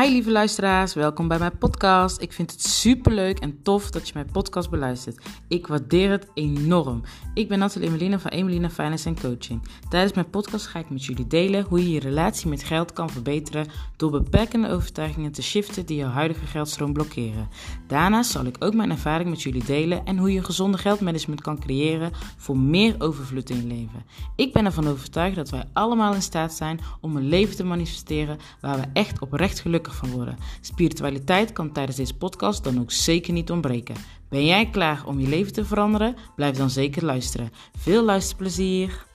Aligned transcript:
Hi 0.00 0.10
lieve 0.10 0.30
luisteraars, 0.30 0.94
welkom 0.94 1.28
bij 1.28 1.38
mijn 1.38 1.58
podcast. 1.58 2.20
Ik 2.20 2.32
vind 2.32 2.50
het 2.50 2.62
super 2.62 3.12
leuk 3.12 3.38
en 3.38 3.62
tof 3.62 3.90
dat 3.90 4.06
je 4.06 4.12
mijn 4.14 4.30
podcast 4.32 4.70
beluistert. 4.70 5.24
Ik 5.48 5.66
waardeer 5.66 6.10
het 6.10 6.26
enorm. 6.34 7.02
Ik 7.34 7.48
ben 7.48 7.58
Nathalie 7.58 7.88
Emelina 7.88 8.18
van 8.18 8.30
Emelina 8.30 8.70
Finance 8.70 9.14
Coaching. 9.14 9.62
Tijdens 9.88 10.12
mijn 10.12 10.30
podcast 10.30 10.66
ga 10.66 10.78
ik 10.78 10.90
met 10.90 11.04
jullie 11.04 11.26
delen 11.26 11.64
hoe 11.64 11.82
je 11.82 11.90
je 11.90 12.00
relatie 12.00 12.48
met 12.48 12.64
geld 12.64 12.92
kan 12.92 13.10
verbeteren 13.10 13.66
door 13.96 14.10
beperkende 14.10 14.68
overtuigingen 14.68 15.32
te 15.32 15.42
shiften 15.42 15.86
die 15.86 15.96
jouw 15.96 16.10
huidige 16.10 16.46
geldstroom 16.46 16.92
blokkeren. 16.92 17.48
Daarnaast 17.86 18.30
zal 18.30 18.44
ik 18.44 18.56
ook 18.58 18.74
mijn 18.74 18.90
ervaring 18.90 19.30
met 19.30 19.42
jullie 19.42 19.64
delen 19.64 20.04
en 20.04 20.18
hoe 20.18 20.32
je 20.32 20.44
gezonde 20.44 20.78
geldmanagement 20.78 21.40
kan 21.40 21.60
creëren 21.60 22.12
voor 22.36 22.58
meer 22.58 22.94
overvloed 22.98 23.50
in 23.50 23.56
je 23.56 23.66
leven. 23.66 24.04
Ik 24.36 24.52
ben 24.52 24.64
ervan 24.64 24.88
overtuigd 24.88 25.36
dat 25.36 25.50
wij 25.50 25.64
allemaal 25.72 26.14
in 26.14 26.22
staat 26.22 26.52
zijn 26.52 26.80
om 27.00 27.16
een 27.16 27.28
leven 27.28 27.56
te 27.56 27.64
manifesteren 27.64 28.38
waar 28.60 28.76
we 28.76 28.86
echt 28.92 29.18
oprecht 29.18 29.60
gelukkig 29.60 29.80
van 29.90 30.10
worden. 30.10 30.38
Spiritualiteit 30.60 31.52
kan 31.52 31.72
tijdens 31.72 31.96
deze 31.96 32.16
podcast 32.16 32.64
dan 32.64 32.80
ook 32.80 32.90
zeker 32.90 33.32
niet 33.32 33.50
ontbreken. 33.50 33.96
Ben 34.28 34.44
jij 34.44 34.70
klaar 34.70 35.06
om 35.06 35.20
je 35.20 35.28
leven 35.28 35.52
te 35.52 35.64
veranderen? 35.64 36.16
Blijf 36.36 36.56
dan 36.56 36.70
zeker 36.70 37.04
luisteren. 37.04 37.50
Veel 37.78 38.04
luisterplezier! 38.04 39.06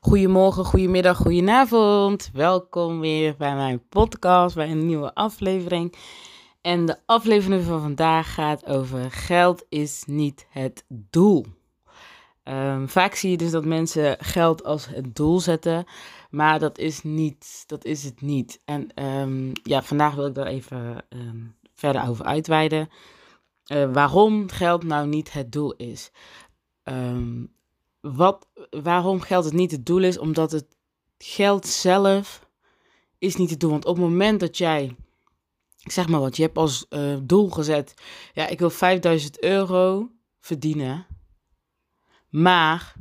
Goedemorgen, 0.00 0.64
goedemiddag, 0.64 1.16
goedenavond. 1.16 2.30
Welkom 2.32 3.00
weer 3.00 3.34
bij 3.38 3.54
mijn 3.54 3.88
podcast, 3.88 4.54
bij 4.54 4.70
een 4.70 4.86
nieuwe 4.86 5.14
aflevering. 5.14 5.94
En 6.60 6.86
de 6.86 6.96
aflevering 7.06 7.64
van 7.64 7.80
vandaag 7.80 8.34
gaat 8.34 8.66
over 8.66 9.10
geld 9.10 9.64
is 9.68 10.02
niet 10.06 10.46
het 10.50 10.84
doel. 10.88 11.46
Um, 12.44 12.88
vaak 12.88 13.14
zie 13.14 13.30
je 13.30 13.36
dus 13.36 13.50
dat 13.50 13.64
mensen 13.64 14.16
geld 14.20 14.64
als 14.64 14.86
het 14.86 15.16
doel 15.16 15.40
zetten, 15.40 15.84
maar 16.34 16.58
dat 16.58 16.78
is, 16.78 17.02
niet, 17.02 17.64
dat 17.66 17.84
is 17.84 18.04
het 18.04 18.20
niet. 18.20 18.60
En 18.64 19.04
um, 19.04 19.52
ja, 19.62 19.82
vandaag 19.82 20.14
wil 20.14 20.26
ik 20.26 20.34
daar 20.34 20.46
even 20.46 21.04
um, 21.08 21.56
verder 21.74 22.08
over 22.08 22.24
uitweiden. 22.24 22.88
Uh, 23.66 23.92
waarom 23.92 24.50
geld 24.50 24.82
nou 24.82 25.06
niet 25.06 25.32
het 25.32 25.52
doel 25.52 25.72
is. 25.72 26.10
wat, 28.00 28.48
waarom 28.70 29.20
geld 29.20 29.44
het 29.44 29.54
niet 29.54 29.70
het 29.70 29.86
doel 29.86 30.02
is? 30.02 30.18
Omdat 30.18 30.52
het 30.52 30.66
geld 31.18 31.66
zelf 31.66 32.48
is 33.18 33.36
niet 33.36 33.50
het 33.50 33.60
doel. 33.60 33.70
Want 33.70 33.84
op 33.84 33.96
het 33.96 34.04
moment 34.04 34.40
dat 34.40 34.58
jij, 34.58 34.96
ik 35.78 35.90
zeg 35.90 36.08
maar 36.08 36.20
wat, 36.20 36.36
je 36.36 36.42
hebt 36.42 36.58
als 36.58 36.86
uh, 36.90 37.16
doel 37.22 37.50
gezet, 37.50 37.94
ja, 38.32 38.46
ik 38.46 38.58
wil 38.58 38.70
5000 38.70 39.42
euro 39.42 40.10
verdienen. 40.40 41.06
Maar, 42.28 42.94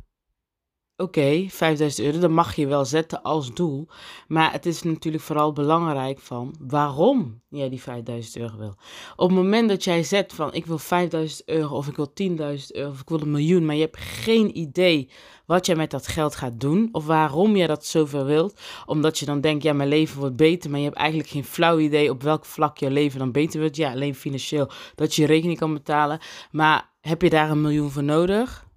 oké, 0.98 1.20
okay, 1.20 1.50
5000 1.50 2.06
euro, 2.06 2.20
dat 2.20 2.30
mag 2.30 2.56
je 2.56 2.68
wel 2.68 2.86
zetten 2.86 3.22
als 3.22 3.54
doel. 3.54 3.88
Maar 4.28 4.52
het 4.52 4.66
is 4.66 4.84
natuurlijk 4.84 5.24
vooral 5.24 5.54
belangrijk 5.54 6.20
van 6.20 6.56
waarom 6.60 7.42
jij 7.50 7.70
die 7.70 7.82
5000 7.82 8.38
euro 8.38 8.58
wil. 8.58 8.76
Op 9.16 9.28
het 9.30 9.38
moment 9.38 9.70
dat 9.70 9.84
jij 9.84 10.04
zet 10.04 10.34
van 10.34 10.54
ik 10.54 10.66
wil 10.66 10.78
5000 10.78 11.50
euro 11.50 11.76
of 11.76 11.88
ik 11.88 11.96
wil 11.96 12.14
10.000 12.30 12.36
euro 12.68 12.90
of 12.90 13.00
ik 13.00 13.10
wil 13.10 13.22
een 13.22 13.32
miljoen, 13.32 13.66
maar 13.66 13.76
je 13.76 13.82
hebt 13.82 14.00
geen 14.00 14.58
idee 14.58 15.10
wat 15.46 15.66
jij 15.66 15.76
met 15.76 15.92
dat 15.92 16.08
geld 16.08 16.36
gaat 16.36 16.60
doen 16.60 16.90
of 16.92 17.06
waarom 17.06 17.56
je 17.56 17.68
dat 17.68 17.86
zoveel 17.86 18.26
wilt, 18.26 18.60
omdat 18.86 19.20
je 19.20 19.26
dan 19.26 19.42
denkt, 19.42 19.64
ja, 19.64 19.74
mijn 19.74 19.90
leven 19.90 20.20
wordt 20.20 20.36
beter, 20.36 20.70
maar 20.70 20.80
je 20.80 20.86
hebt 20.86 20.98
eigenlijk 20.98 21.30
geen 21.30 21.44
flauw 21.44 21.80
idee 21.80 22.10
op 22.10 22.24
welk 22.24 22.46
vlak 22.46 22.78
je 22.78 22.92
leven 22.92 23.20
dan 23.20 23.32
beter 23.32 23.60
wordt. 23.60 23.76
Ja, 23.76 23.92
alleen 23.92 24.16
financieel, 24.16 24.70
dat 24.96 25.16
je 25.16 25.22
je 25.22 25.28
rekening 25.28 25.60
kan 25.60 25.74
betalen. 25.74 26.20
Maar 26.52 26.90
heb 27.02 27.22
je 27.22 27.30
daar 27.30 27.50
een 27.50 27.62
miljoen 27.62 27.92
voor 27.92 28.04
nodig? 28.04 28.72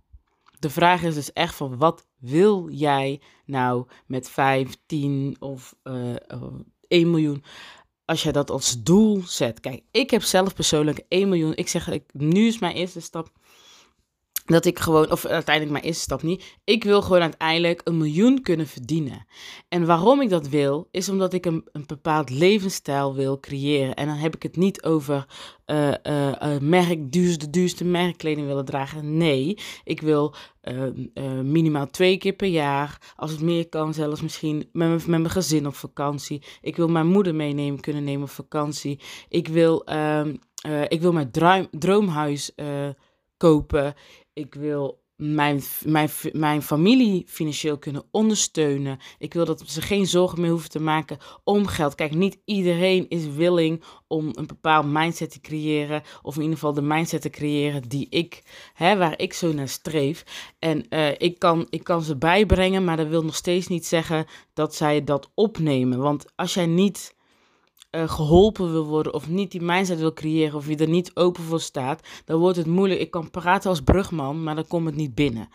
De 0.59 0.71
vraag 0.71 1.03
is 1.03 1.15
dus 1.15 1.33
echt 1.33 1.55
van 1.55 1.77
wat 1.77 2.07
wil 2.19 2.71
jij 2.71 3.21
nou 3.45 3.87
met 4.07 4.29
5, 4.29 4.77
10 4.87 5.37
of 5.39 5.77
uh, 5.85 6.15
1 6.89 7.11
miljoen? 7.11 7.45
Als 8.05 8.23
je 8.23 8.33
dat 8.33 8.51
als 8.51 8.83
doel 8.83 9.23
zet. 9.27 9.61
Kijk, 9.61 9.83
ik 9.91 10.11
heb 10.11 10.23
zelf 10.23 10.55
persoonlijk 10.55 11.05
1 11.09 11.29
miljoen. 11.29 11.57
Ik 11.57 11.69
zeg, 11.69 11.89
nu 12.13 12.47
is 12.47 12.59
mijn 12.59 12.75
eerste 12.75 13.01
stap 13.01 13.31
dat 14.47 14.65
ik 14.65 14.79
gewoon, 14.79 15.11
of 15.11 15.27
uiteindelijk 15.27 15.73
mijn 15.73 15.85
eerste 15.85 16.03
stap 16.03 16.23
niet. 16.23 16.57
Ik 16.65 16.85
wil 16.85 17.03
gewoon 17.03 17.23
uiteindelijk 17.23 17.81
een 17.85 17.97
miljoen 17.97 18.43
kunnen 18.43 18.67
verdienen. 18.67 19.27
En 19.69 19.87
waarom 19.87 20.21
ik 20.21 20.29
dat 20.29 20.49
wil, 20.49 20.89
is 20.91 21.09
omdat 21.09 21.33
ik 21.33 21.47
een, 21.47 21.69
een 21.73 21.85
bepaald 21.87 22.31
levensstijl 22.31 23.15
wil 23.15 23.41
creëren. 23.41 23.95
En 23.95 24.07
dan 24.07 24.17
heb 24.17 24.35
ik 24.35 24.43
het 24.43 24.57
niet 24.57 24.83
over 24.83 25.27
uh, 25.67 26.59
merk, 26.61 27.13
duurste, 27.13 27.51
duurste 27.51 27.85
merkkleding 27.85 28.47
willen 28.47 28.65
dragen. 28.65 29.17
Nee, 29.17 29.59
ik 29.85 30.01
wil 30.01 30.35
minimaal 31.43 31.91
twee 31.91 32.19
keer 32.19 32.33
per 32.33 32.49
jaar, 32.49 33.15
als 33.17 33.31
het 33.31 33.41
meer 33.41 33.69
kan, 33.69 33.95
zelfs 33.95 34.23
misschien 34.23 34.69
met, 34.73 34.89
met 34.89 35.07
mijn 35.07 35.31
gezin 35.31 35.67
op 35.67 35.75
vakantie. 35.75 36.43
Ik 36.61 36.77
wil 36.77 36.89
mijn 36.89 37.07
moeder 37.07 37.35
meenemen, 37.35 37.81
kunnen 37.81 38.05
nemen 38.05 38.23
op 38.23 38.31
vakantie. 38.31 39.01
Ik 39.29 39.49
wil, 39.49 39.85
ehm, 39.85 40.35
ik 40.89 41.01
wil 41.01 41.13
mijn 41.13 41.31
droom, 41.31 41.69
droomhuis 41.71 42.53
kopen. 43.37 43.95
Ik 44.33 44.55
wil 44.55 45.05
mijn, 45.17 45.63
mijn, 45.85 46.11
mijn 46.33 46.63
familie 46.63 47.25
financieel 47.27 47.79
kunnen 47.79 48.05
ondersteunen. 48.11 48.99
Ik 49.19 49.35
wil 49.35 49.45
dat 49.45 49.63
ze 49.67 49.83
geen 49.83 50.07
zorgen 50.07 50.41
meer 50.41 50.51
hoeven 50.51 50.71
te 50.71 50.81
maken 50.81 51.19
om 51.45 51.67
geld. 51.67 51.95
Kijk, 51.95 52.15
niet 52.15 52.39
iedereen 52.45 53.09
is 53.09 53.27
willing 53.27 53.83
om 54.07 54.31
een 54.33 54.47
bepaald 54.47 54.87
mindset 54.87 55.31
te 55.31 55.41
creëren. 55.41 56.03
Of 56.23 56.35
in 56.35 56.43
ieder 56.43 56.59
geval 56.59 56.75
de 56.75 56.83
mindset 56.83 57.23
te 57.23 57.31
creëren 57.31 57.83
die 57.83 58.07
ik, 58.11 58.43
hè, 58.75 58.97
waar 58.97 59.19
ik 59.19 59.33
zo 59.33 59.53
naar 59.53 59.69
streef. 59.69 60.51
En 60.59 60.87
uh, 60.91 61.09
ik, 61.19 61.39
kan, 61.39 61.67
ik 61.71 61.85
kan 61.85 62.03
ze 62.03 62.17
bijbrengen, 62.17 62.85
maar 62.85 62.97
dat 62.97 63.09
wil 63.09 63.25
nog 63.25 63.37
steeds 63.37 63.67
niet 63.67 63.87
zeggen 63.87 64.27
dat 64.53 64.75
zij 64.75 65.05
dat 65.05 65.31
opnemen. 65.35 65.99
Want 65.99 66.25
als 66.35 66.55
jij 66.55 66.67
niet 66.67 67.16
uh, 67.97 68.09
geholpen 68.09 68.73
wil 68.73 68.87
worden 68.87 69.15
of 69.15 69.29
niet 69.29 69.51
die 69.51 69.63
mindset 69.63 69.99
wil 69.99 70.13
creëren 70.13 70.55
of 70.55 70.69
je 70.69 70.77
er 70.77 70.89
niet 70.89 71.11
open 71.15 71.43
voor 71.43 71.61
staat, 71.61 72.09
dan 72.25 72.39
wordt 72.39 72.57
het 72.57 72.67
moeilijk. 72.67 73.01
Ik 73.01 73.11
kan 73.11 73.31
praten 73.31 73.71
als 73.71 73.81
brugman, 73.81 74.43
maar 74.43 74.55
dan 74.55 74.67
komt 74.67 74.87
het 74.87 74.97
niet 74.97 75.15
binnen. 75.15 75.49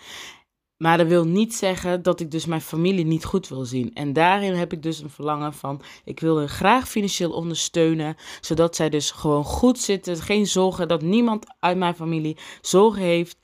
Maar 0.78 0.98
dat 0.98 1.08
wil 1.08 1.26
niet 1.26 1.56
zeggen 1.56 2.02
dat 2.02 2.20
ik 2.20 2.32
dus 2.32 2.46
mijn 2.46 2.62
familie 2.62 3.06
niet 3.06 3.26
goed 3.26 3.48
wil 3.48 3.66
zien. 3.66 3.94
En 3.94 4.14
daarin 4.14 4.54
heb 4.54 4.74
ik 4.74 4.84
dus 4.84 5.00
een 5.00 5.10
verlangen 5.10 5.54
van, 5.54 5.82
ik 6.04 6.20
wil 6.20 6.38
hen 6.38 6.50
graag 6.50 6.90
financieel 6.90 7.32
ondersteunen, 7.32 8.16
zodat 8.42 8.76
zij 8.76 8.90
dus 8.90 9.12
gewoon 9.12 9.44
goed 9.44 9.80
zitten. 9.80 10.18
Geen 10.18 10.48
zorgen, 10.48 10.88
dat 10.88 11.02
niemand 11.02 11.46
uit 11.60 11.78
mijn 11.78 11.96
familie 11.96 12.38
zorgen 12.62 13.02
heeft, 13.02 13.40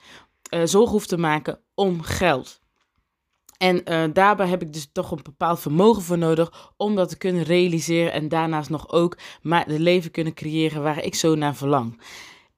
uh, 0.53 0.61
zorgen 0.63 0.91
hoeft 0.91 1.09
te 1.09 1.17
maken 1.17 1.59
om 1.73 2.01
geld. 2.01 2.61
En 3.57 3.81
uh, 3.91 4.03
daarbij 4.13 4.47
heb 4.47 4.61
ik 4.61 4.73
dus 4.73 4.89
toch 4.91 5.11
een 5.11 5.19
bepaald 5.23 5.59
vermogen 5.59 6.01
voor 6.01 6.17
nodig 6.17 6.73
om 6.77 6.95
dat 6.95 7.09
te 7.09 7.17
kunnen 7.17 7.43
realiseren 7.43 8.11
en 8.11 8.29
daarnaast 8.29 8.69
nog 8.69 8.89
ook 8.91 9.17
maar 9.41 9.65
het 9.65 9.79
leven 9.79 10.11
kunnen 10.11 10.33
creëren 10.33 10.83
waar 10.83 11.03
ik 11.03 11.15
zo 11.15 11.35
naar 11.35 11.55
verlang. 11.55 12.01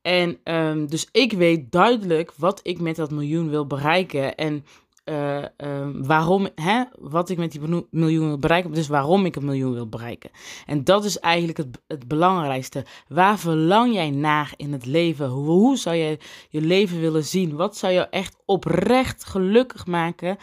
En 0.02 0.40
um, 0.44 0.88
dus 0.88 1.08
ik 1.12 1.34
weet 1.34 1.72
duidelijk 1.72 2.34
wat 2.38 2.60
ik 2.64 2.80
met 2.80 2.96
dat 2.96 3.12
miljoen 3.12 3.50
wil 3.50 3.68
bereiken 3.68 4.36
en 4.36 4.66
uh, 5.10 5.38
uh, 5.38 5.90
waarom, 5.94 6.50
hè, 6.56 6.84
wat 7.00 7.30
ik 7.30 7.38
met 7.38 7.52
die 7.52 7.86
miljoen 7.92 8.28
wil 8.28 8.38
bereiken, 8.38 8.74
dus 8.74 8.88
waarom 8.88 9.26
ik 9.26 9.36
een 9.36 9.46
miljoen 9.46 9.74
wil 9.74 9.90
bereiken. 9.90 10.30
En 10.66 10.84
dat 10.84 11.06
is 11.06 11.20
eigenlijk 11.20 11.58
het, 11.58 11.82
het 11.88 12.08
belangrijkste. 12.08 12.86
Waar 13.08 13.40
verlang 13.40 13.94
jij 13.94 14.10
naar 14.10 14.54
in 14.56 14.72
het 14.72 14.86
leven? 14.86 15.28
Hoe, 15.28 15.46
hoe 15.46 15.78
zou 15.78 15.96
jij 15.96 16.20
je 16.50 16.62
leven 16.62 17.00
willen 17.00 17.24
zien? 17.24 17.56
Wat 17.56 17.78
zou 17.78 17.94
jou 17.94 18.08
echt 18.10 18.36
oprecht 18.46 19.26
gelukkig 19.26 19.86
maken 19.86 20.38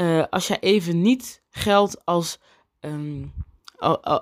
uh, 0.00 0.24
als 0.30 0.46
jij 0.46 0.60
even 0.60 1.00
niet 1.00 1.42
geld 1.50 2.04
als, 2.04 2.38
um, 2.80 3.32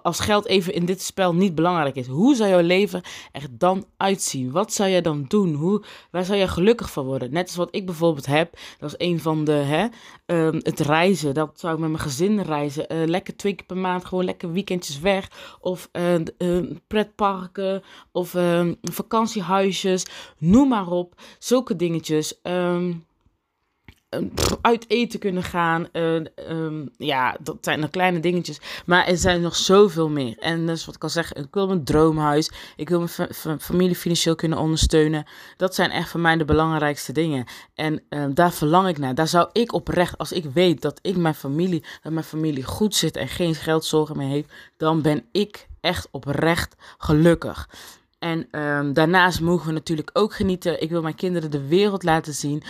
als 0.03 0.21
geld 0.21 0.47
even 0.47 0.75
in 0.75 0.85
dit 0.85 1.03
spel 1.03 1.35
niet 1.35 1.55
belangrijk 1.55 1.95
is. 1.95 2.07
Hoe 2.07 2.35
zou 2.35 2.51
jouw 2.51 2.61
leven 2.61 3.03
er 3.33 3.47
dan 3.51 3.87
uitzien? 3.97 4.51
Wat 4.51 4.73
zou 4.73 4.91
jij 4.91 5.01
dan 5.01 5.25
doen? 5.29 5.55
Hoe, 5.55 5.85
waar 6.11 6.25
zou 6.25 6.39
jij 6.39 6.49
gelukkig 6.49 6.93
van 6.93 7.05
worden? 7.05 7.33
Net 7.33 7.47
als 7.47 7.57
wat 7.57 7.75
ik 7.75 7.87
bijvoorbeeld 7.87 8.27
heb. 8.27 8.59
Dat 8.79 8.95
is 8.97 9.07
een 9.07 9.21
van 9.21 9.45
de, 9.45 9.53
hè, 9.53 9.87
um, 10.27 10.61
het 10.63 10.81
reizen. 10.81 11.35
Dat 11.35 11.61
zou 11.61 11.75
ik 11.75 11.81
met 11.81 11.91
mijn 11.91 12.03
gezin 12.03 12.41
reizen. 12.41 12.93
Uh, 12.93 13.07
lekker 13.07 13.37
twee 13.37 13.55
keer 13.55 13.67
per 13.67 13.77
maand 13.77 14.05
gewoon 14.05 14.25
lekker 14.25 14.53
weekendjes 14.53 15.01
weg. 15.01 15.31
Of 15.61 15.89
uh, 15.93 16.15
uh, 16.39 16.71
pretparken. 16.87 17.83
Of 18.13 18.35
ehm, 18.35 18.75
vakantiehuisjes. 18.83 20.07
Noem 20.39 20.69
maar 20.69 20.89
op. 20.89 21.15
Zulke 21.39 21.77
dingetjes. 21.77 22.39
Um, 22.43 23.05
uit 24.61 24.85
eten 24.89 25.19
kunnen 25.19 25.43
gaan. 25.43 25.89
Uh, 25.93 26.21
um, 26.51 26.91
ja, 26.97 27.37
dat 27.41 27.57
zijn 27.61 27.81
nog 27.81 27.91
kleine 27.91 28.21
dingetjes. 28.21 28.61
Maar 28.87 29.07
er 29.07 29.17
zijn 29.17 29.41
nog 29.41 29.57
zoveel 29.57 30.09
meer. 30.09 30.39
En 30.39 30.67
dus 30.67 30.85
wat 30.85 30.95
ik 30.95 31.03
al 31.03 31.09
zeg, 31.09 31.33
ik 31.33 31.47
wil 31.51 31.67
mijn 31.67 31.85
droomhuis. 31.85 32.51
Ik 32.77 32.89
wil 32.89 33.07
mijn 33.45 33.61
familie 33.61 33.97
financieel 33.97 34.35
kunnen 34.35 34.59
ondersteunen. 34.59 35.27
Dat 35.57 35.75
zijn 35.75 35.91
echt 35.91 36.09
voor 36.09 36.21
mij 36.21 36.37
de 36.37 36.45
belangrijkste 36.45 37.13
dingen. 37.13 37.47
En 37.75 38.03
uh, 38.11 38.25
daar 38.35 38.53
verlang 38.53 38.89
ik 38.89 38.99
naar. 38.99 39.15
Daar 39.15 39.29
zou 39.29 39.49
ik 39.53 39.73
oprecht, 39.73 40.19
als 40.19 40.33
ik 40.33 40.45
weet 40.45 40.83
dat 40.83 40.99
ik 41.03 41.17
mijn 41.17 41.35
familie, 41.35 41.85
dat 42.03 42.13
mijn 42.13 42.25
familie 42.25 42.65
goed 42.65 42.95
zit 42.95 43.17
en 43.17 43.29
geen 43.29 43.55
geldzorgen 43.55 44.17
meer 44.17 44.29
heeft, 44.29 44.53
dan 44.77 45.03
ben 45.03 45.25
ik 45.33 45.67
echt 45.81 46.09
oprecht 46.11 46.75
gelukkig. 46.99 47.69
En 48.19 48.49
daarnaast 48.93 49.41
mogen 49.41 49.67
we 49.67 49.73
natuurlijk 49.73 50.11
ook 50.13 50.35
genieten. 50.35 50.83
Ik 50.83 50.91
wil 50.91 51.03
mijn 51.03 51.15
kinderen 51.15 51.51
de 51.51 51.67
wereld 51.67 52.03
laten 52.03 52.35
zien. 52.35 52.63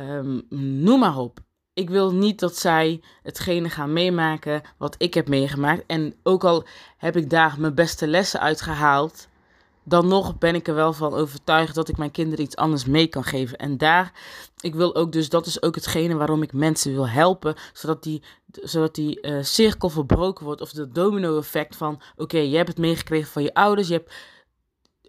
Um, 0.00 0.46
noem 0.82 0.98
maar 0.98 1.18
op. 1.18 1.40
ik 1.72 1.90
wil 1.90 2.14
niet 2.14 2.40
dat 2.40 2.56
zij 2.56 3.02
hetgene 3.22 3.70
gaan 3.70 3.92
meemaken 3.92 4.62
wat 4.78 4.94
ik 4.98 5.14
heb 5.14 5.28
meegemaakt. 5.28 5.82
En 5.86 6.14
ook 6.22 6.44
al 6.44 6.64
heb 6.96 7.16
ik 7.16 7.30
daar 7.30 7.54
mijn 7.58 7.74
beste 7.74 8.06
lessen 8.06 8.40
uitgehaald, 8.40 9.28
dan 9.84 10.08
nog 10.08 10.38
ben 10.38 10.54
ik 10.54 10.68
er 10.68 10.74
wel 10.74 10.92
van 10.92 11.14
overtuigd 11.14 11.74
dat 11.74 11.88
ik 11.88 11.96
mijn 11.96 12.10
kinderen 12.10 12.44
iets 12.44 12.56
anders 12.56 12.84
mee 12.84 13.06
kan 13.06 13.24
geven. 13.24 13.58
En 13.58 13.78
daar, 13.78 14.12
ik 14.60 14.74
wil 14.74 14.94
ook 14.94 15.12
dus, 15.12 15.28
dat 15.28 15.46
is 15.46 15.62
ook 15.62 15.74
hetgene 15.74 16.14
waarom 16.14 16.42
ik 16.42 16.52
mensen 16.52 16.92
wil 16.92 17.08
helpen, 17.08 17.54
zodat 17.72 18.02
die, 18.02 18.22
zodat 18.50 18.94
die 18.94 19.26
uh, 19.26 19.42
cirkel 19.42 19.88
verbroken 19.88 20.44
wordt. 20.44 20.60
Of 20.60 20.70
de 20.70 20.88
domino-effect 20.88 21.76
van, 21.76 22.00
oké, 22.16 22.38
je 22.38 22.56
hebt 22.56 22.68
het 22.68 22.78
meegekregen 22.78 23.30
van 23.30 23.42
je 23.42 23.54
ouders, 23.54 23.88
je 23.88 23.94
hebt 23.94 24.14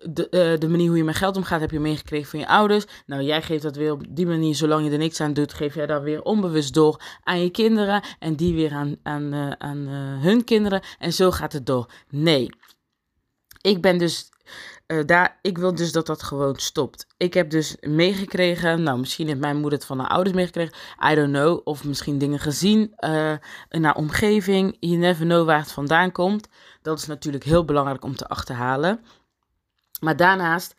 de, 0.10 0.28
uh, 0.32 0.60
de 0.60 0.70
manier 0.70 0.88
hoe 0.88 0.98
je 0.98 1.04
met 1.04 1.16
geld 1.16 1.38
omgaat, 1.38 1.62
heb 1.62 1.72
je 1.72 1.80
meegekregen 1.80 2.30
van 2.30 2.40
je 2.40 2.48
ouders. 2.48 2.86
Nou, 3.06 3.22
jij 3.22 3.42
geeft 3.42 3.64
dat 3.64 3.76
weer 3.76 3.92
op 3.92 4.04
die 4.10 4.28
manier, 4.28 4.56
zolang 4.56 4.86
je 4.86 4.92
er 4.92 4.98
niks 4.98 5.22
aan 5.22 5.34
doet, 5.34 5.54
geef 5.54 5.76
jij 5.76 5.86
dat 5.86 6.02
weer 6.02 6.22
onbewust 6.22 6.74
door 6.74 7.02
aan 7.24 7.42
je 7.42 7.50
kinderen. 7.50 8.04
En 8.20 8.36
die 8.36 8.56
weer 8.56 8.72
aan, 8.72 8.96
aan, 9.04 9.34
uh, 9.34 9.52
aan 9.58 9.78
uh, 9.78 10.22
hun 10.24 10.44
kinderen. 10.44 10.82
En 11.00 11.14
zo 11.14 11.32
gaat 11.32 11.54
het 11.54 11.66
door. 11.66 11.92
Nee. 12.10 12.50
Ik 13.62 13.82
ben 13.82 13.98
dus 13.98 14.30
daar, 15.06 15.40
ik 15.42 15.58
wil 15.58 15.76
dus 15.76 15.92
dat 15.92 16.06
dat 16.06 16.24
gewoon 16.24 16.56
stopt. 16.56 17.08
Ik 17.18 17.34
heb 17.34 17.50
dus 17.50 17.76
meegekregen, 17.80 18.84
nou 18.84 19.00
misschien 19.00 19.28
heeft 19.28 19.40
mijn 19.40 19.56
moeder 19.56 19.80
het 19.80 19.88
van 19.88 20.00
haar 20.00 20.10
ouders 20.10 20.36
meegekregen, 20.36 20.74
I 21.12 21.16
don't 21.16 21.34
know, 21.34 21.62
of 21.64 21.84
misschien 21.84 22.18
dingen 22.18 22.40
gezien 22.40 22.94
in 23.70 23.84
haar 23.84 23.96
omgeving. 23.96 24.78
You 24.80 24.96
never 24.96 25.26
know 25.26 25.46
waar 25.46 25.60
het 25.60 25.72
vandaan 25.72 26.12
komt. 26.12 26.48
Dat 26.82 26.98
is 26.98 27.06
natuurlijk 27.06 27.44
heel 27.44 27.66
belangrijk 27.66 28.04
om 28.04 28.16
te 28.16 28.28
achterhalen. 28.28 29.00
Maar 30.02 30.16
daarnaast, 30.16 30.76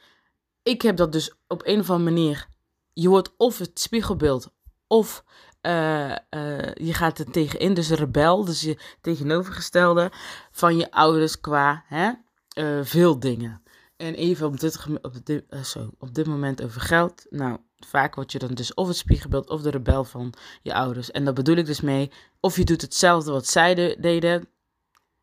ik 0.62 0.82
heb 0.82 0.96
dat 0.96 1.12
dus 1.12 1.32
op 1.48 1.62
een 1.64 1.80
of 1.80 1.90
andere 1.90 2.10
manier. 2.10 2.46
Je 2.92 3.08
wordt 3.08 3.32
of 3.36 3.58
het 3.58 3.80
spiegelbeeld, 3.80 4.52
of 4.86 5.24
uh, 5.62 6.10
uh, 6.10 6.74
je 6.74 6.94
gaat 6.94 7.18
er 7.18 7.30
tegenin, 7.30 7.74
dus 7.74 7.90
rebel, 7.90 8.44
dus 8.44 8.60
je 8.60 8.78
tegenovergestelde 9.00 10.12
van 10.50 10.76
je 10.76 10.90
ouders 10.90 11.40
qua 11.40 11.84
hè, 11.86 12.12
uh, 12.58 12.84
veel 12.84 13.18
dingen. 13.18 13.62
En 13.96 14.14
even 14.14 14.46
op 14.46 14.60
dit, 14.60 14.86
op, 15.02 15.14
dit, 15.24 15.44
zo, 15.64 15.90
op 15.98 16.14
dit 16.14 16.26
moment 16.26 16.62
over 16.62 16.80
geld. 16.80 17.26
Nou, 17.30 17.58
vaak 17.86 18.14
word 18.14 18.32
je 18.32 18.38
dan 18.38 18.54
dus 18.54 18.74
of 18.74 18.88
het 18.88 18.96
spiegelbeeld 18.96 19.50
of 19.50 19.62
de 19.62 19.70
rebel 19.70 20.04
van 20.04 20.34
je 20.62 20.74
ouders. 20.74 21.10
En 21.10 21.24
daar 21.24 21.34
bedoel 21.34 21.56
ik 21.56 21.66
dus 21.66 21.80
mee, 21.80 22.10
of 22.40 22.56
je 22.56 22.64
doet 22.64 22.80
hetzelfde 22.80 23.30
wat 23.30 23.46
zij 23.46 23.74
de, 23.74 23.96
deden, 24.00 24.48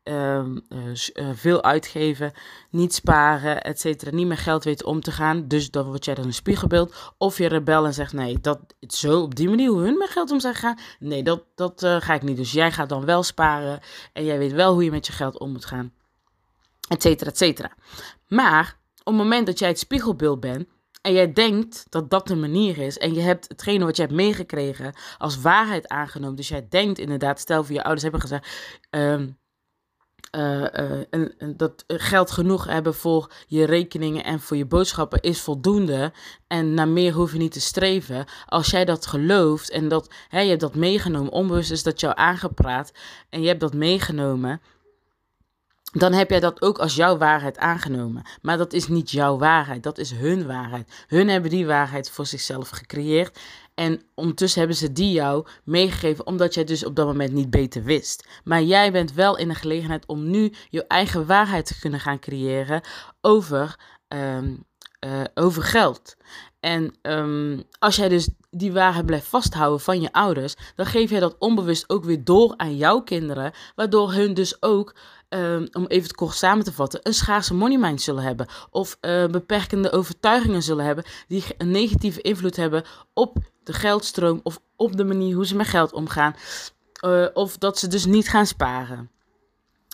uh, 0.04 0.44
uh, 0.68 1.30
veel 1.32 1.62
uitgeven, 1.62 2.32
niet 2.70 2.94
sparen, 2.94 3.62
et 3.62 3.80
cetera, 3.80 4.10
niet 4.10 4.26
met 4.26 4.38
geld 4.38 4.64
weten 4.64 4.86
om 4.86 5.00
te 5.00 5.12
gaan. 5.12 5.48
Dus 5.48 5.70
dan 5.70 5.86
word 5.86 6.04
jij 6.04 6.14
dan 6.14 6.24
een 6.24 6.34
spiegelbeeld. 6.34 7.12
Of 7.18 7.38
je 7.38 7.46
rebel 7.46 7.86
en 7.86 7.94
zegt, 7.94 8.12
nee, 8.12 8.40
dat 8.40 8.60
zo 8.80 9.20
op 9.20 9.34
die 9.34 9.48
manier 9.48 9.70
hoe 9.70 9.82
hun 9.82 9.98
met 9.98 10.10
geld 10.10 10.30
om 10.30 10.40
zijn 10.40 10.54
gaan, 10.54 10.78
nee, 10.98 11.22
dat, 11.22 11.44
dat 11.54 11.82
uh, 11.82 12.00
ga 12.00 12.14
ik 12.14 12.22
niet. 12.22 12.36
Dus 12.36 12.52
jij 12.52 12.72
gaat 12.72 12.88
dan 12.88 13.04
wel 13.04 13.22
sparen 13.22 13.80
en 14.12 14.24
jij 14.24 14.38
weet 14.38 14.52
wel 14.52 14.72
hoe 14.72 14.84
je 14.84 14.90
met 14.90 15.06
je 15.06 15.12
geld 15.12 15.38
om 15.38 15.52
moet 15.52 15.64
gaan, 15.64 15.92
et 16.88 17.02
cetera, 17.02 17.30
et 17.30 17.38
cetera. 17.38 17.72
Maar 18.28 18.76
op 18.98 19.06
het 19.12 19.22
moment 19.22 19.46
dat 19.46 19.58
jij 19.58 19.68
het 19.68 19.78
spiegelbeeld 19.78 20.40
bent, 20.40 20.68
en 21.00 21.12
jij 21.12 21.32
denkt 21.32 21.86
dat 21.88 22.10
dat 22.10 22.26
de 22.26 22.36
manier 22.36 22.78
is. 22.78 22.98
En 22.98 23.14
je 23.14 23.20
hebt 23.20 23.48
hetgene 23.48 23.84
wat 23.84 23.96
je 23.96 24.02
hebt 24.02 24.14
meegekregen 24.14 24.94
als 25.18 25.40
waarheid 25.40 25.88
aangenomen. 25.88 26.36
Dus 26.36 26.48
jij 26.48 26.66
denkt 26.68 26.98
inderdaad, 26.98 27.40
stel 27.40 27.64
voor 27.64 27.74
je 27.74 27.82
ouders 27.82 28.02
hebben 28.02 28.20
gezegd. 28.20 28.48
Um, 28.90 29.38
uh, 30.36 30.60
uh, 30.60 30.66
en, 31.10 31.34
en, 31.38 31.56
dat 31.56 31.84
geld 31.86 32.30
genoeg 32.30 32.64
hebben 32.64 32.94
voor 32.94 33.32
je 33.46 33.64
rekeningen 33.64 34.24
en 34.24 34.40
voor 34.40 34.56
je 34.56 34.66
boodschappen 34.66 35.20
is 35.20 35.40
voldoende. 35.40 36.12
En 36.46 36.74
naar 36.74 36.88
meer 36.88 37.12
hoef 37.12 37.32
je 37.32 37.38
niet 37.38 37.52
te 37.52 37.60
streven. 37.60 38.24
Als 38.46 38.70
jij 38.70 38.84
dat 38.84 39.06
gelooft 39.06 39.70
en 39.70 39.88
dat 39.88 40.10
hè, 40.28 40.40
je 40.40 40.48
hebt 40.48 40.60
dat 40.60 40.74
meegenomen, 40.74 41.32
onbewust 41.32 41.70
is 41.70 41.82
dat 41.82 42.00
jou 42.00 42.12
aangepraat 42.16 42.92
en 43.28 43.40
je 43.40 43.48
hebt 43.48 43.60
dat 43.60 43.74
meegenomen. 43.74 44.60
Dan 45.92 46.12
heb 46.12 46.30
jij 46.30 46.40
dat 46.40 46.62
ook 46.62 46.78
als 46.78 46.94
jouw 46.94 47.16
waarheid 47.16 47.58
aangenomen. 47.58 48.22
Maar 48.42 48.56
dat 48.56 48.72
is 48.72 48.88
niet 48.88 49.10
jouw 49.10 49.38
waarheid, 49.38 49.82
dat 49.82 49.98
is 49.98 50.10
hun 50.10 50.46
waarheid. 50.46 51.04
Hun 51.06 51.28
hebben 51.28 51.50
die 51.50 51.66
waarheid 51.66 52.10
voor 52.10 52.26
zichzelf 52.26 52.68
gecreëerd. 52.68 53.38
En 53.80 54.02
ondertussen 54.14 54.58
hebben 54.58 54.76
ze 54.76 54.92
die 54.92 55.12
jou 55.12 55.46
meegegeven, 55.64 56.26
omdat 56.26 56.54
jij 56.54 56.64
dus 56.64 56.84
op 56.84 56.96
dat 56.96 57.06
moment 57.06 57.32
niet 57.32 57.50
beter 57.50 57.82
wist. 57.82 58.28
Maar 58.44 58.62
jij 58.62 58.92
bent 58.92 59.12
wel 59.12 59.36
in 59.36 59.48
de 59.48 59.54
gelegenheid 59.54 60.06
om 60.06 60.30
nu 60.30 60.52
je 60.68 60.86
eigen 60.86 61.26
waarheid 61.26 61.66
te 61.66 61.78
kunnen 61.78 62.00
gaan 62.00 62.18
creëren 62.18 62.80
over, 63.20 63.78
um, 64.08 64.64
uh, 65.04 65.20
over 65.34 65.62
geld. 65.62 66.16
En 66.60 66.94
um, 67.02 67.62
als 67.78 67.96
jij 67.96 68.08
dus 68.08 68.28
die 68.50 68.72
waarheid 68.72 69.06
blijft 69.06 69.26
vasthouden 69.26 69.80
van 69.80 70.00
je 70.00 70.12
ouders, 70.12 70.54
dan 70.74 70.86
geef 70.86 71.10
jij 71.10 71.20
dat 71.20 71.38
onbewust 71.38 71.90
ook 71.90 72.04
weer 72.04 72.24
door 72.24 72.54
aan 72.56 72.76
jouw 72.76 73.00
kinderen, 73.00 73.52
waardoor 73.74 74.12
hun 74.12 74.34
dus 74.34 74.62
ook 74.62 74.94
um, 75.28 75.68
om 75.72 75.86
even 75.86 76.02
het 76.02 76.14
kort 76.14 76.34
samen 76.34 76.64
te 76.64 76.72
vatten, 76.72 77.00
een 77.02 77.14
schaarse 77.14 77.54
money 77.54 77.78
mind 77.78 78.02
zullen 78.02 78.22
hebben. 78.22 78.46
Of 78.70 78.98
uh, 79.00 79.26
beperkende 79.26 79.92
overtuigingen 79.92 80.62
zullen 80.62 80.84
hebben 80.84 81.04
die 81.28 81.44
een 81.58 81.70
negatieve 81.70 82.20
invloed 82.20 82.56
hebben 82.56 82.84
op 83.14 83.36
de 83.70 83.78
geldstroom 83.78 84.40
of 84.42 84.60
op 84.76 84.96
de 84.96 85.04
manier 85.04 85.34
hoe 85.34 85.46
ze 85.46 85.56
met 85.56 85.66
geld 85.66 85.92
omgaan. 85.92 86.34
Uh, 87.04 87.26
of 87.32 87.58
dat 87.58 87.78
ze 87.78 87.88
dus 87.88 88.04
niet 88.04 88.28
gaan 88.28 88.46
sparen. 88.46 89.10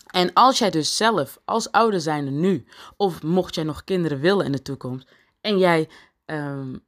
En 0.07 0.33
als 0.33 0.57
jij 0.57 0.69
dus 0.69 0.97
zelf 0.97 1.39
als 1.45 1.71
ouder 1.71 2.01
zijnde 2.01 2.31
nu, 2.31 2.65
of 2.97 3.23
mocht 3.23 3.55
jij 3.55 3.63
nog 3.63 3.83
kinderen 3.83 4.19
willen 4.19 4.45
in 4.45 4.51
de 4.51 4.61
toekomst, 4.61 5.07
en 5.41 5.57
jij 5.57 5.89
um, 6.25 6.85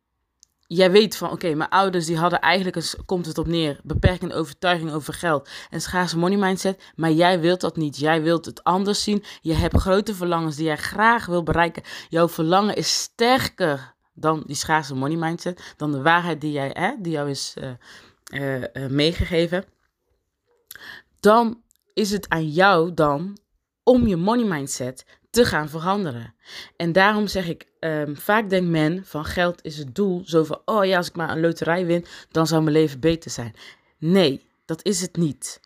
jij 0.69 0.91
weet 0.91 1.17
van, 1.17 1.31
oké, 1.31 1.53
mijn 1.53 1.69
ouders 1.69 2.05
die 2.05 2.17
hadden 2.17 2.39
eigenlijk, 2.39 2.75
een, 2.75 3.05
komt 3.05 3.25
het 3.25 3.37
op 3.37 3.47
neer, 3.47 3.79
beperkende 3.83 4.35
overtuiging 4.35 4.91
over 4.91 5.13
geld 5.13 5.49
en 5.69 5.81
schaarse 5.81 6.17
money 6.17 6.37
mindset, 6.37 6.83
maar 6.95 7.11
jij 7.11 7.39
wilt 7.39 7.61
dat 7.61 7.77
niet. 7.77 7.97
Jij 7.97 8.21
wilt 8.21 8.45
het 8.45 8.63
anders 8.63 9.03
zien. 9.03 9.23
Je 9.41 9.53
hebt 9.53 9.77
grote 9.77 10.15
verlangens 10.15 10.55
die 10.55 10.65
jij 10.65 10.77
graag 10.77 11.25
wil 11.25 11.43
bereiken. 11.43 11.83
Jouw 12.09 12.29
verlangen 12.29 12.75
is 12.75 13.01
sterker 13.01 13.93
dan 14.19 14.43
die 14.45 14.55
schaarse 14.55 14.95
money 14.95 15.17
mindset, 15.17 15.73
dan 15.77 15.91
de 15.91 16.01
waarheid 16.01 16.41
die, 16.41 16.51
jij, 16.51 16.69
hè, 16.73 16.93
die 16.99 17.11
jou 17.11 17.29
is 17.29 17.55
uh, 17.57 17.69
uh, 18.33 18.63
uh, 18.73 18.89
meegegeven. 18.89 19.65
Dan 21.19 21.61
is 21.93 22.11
het 22.11 22.29
aan 22.29 22.49
jou 22.49 22.93
dan 22.93 23.37
om 23.83 24.07
je 24.07 24.15
money 24.15 24.45
mindset 24.45 25.05
te 25.29 25.45
gaan 25.45 25.69
veranderen. 25.69 26.35
En 26.75 26.91
daarom 26.91 27.27
zeg 27.27 27.47
ik, 27.47 27.67
um, 27.79 28.17
vaak 28.17 28.49
denkt 28.49 28.69
men 28.69 29.05
van 29.05 29.25
geld 29.25 29.63
is 29.63 29.77
het 29.77 29.95
doel. 29.95 30.21
Zo 30.25 30.43
van, 30.43 30.61
oh 30.65 30.85
ja, 30.85 30.97
als 30.97 31.07
ik 31.07 31.15
maar 31.15 31.29
een 31.29 31.39
loterij 31.39 31.85
win, 31.85 32.05
dan 32.31 32.47
zou 32.47 32.61
mijn 32.61 32.75
leven 32.75 32.99
beter 32.99 33.31
zijn. 33.31 33.55
Nee, 33.97 34.45
dat 34.65 34.85
is 34.85 35.01
het 35.01 35.17
niet. 35.17 35.59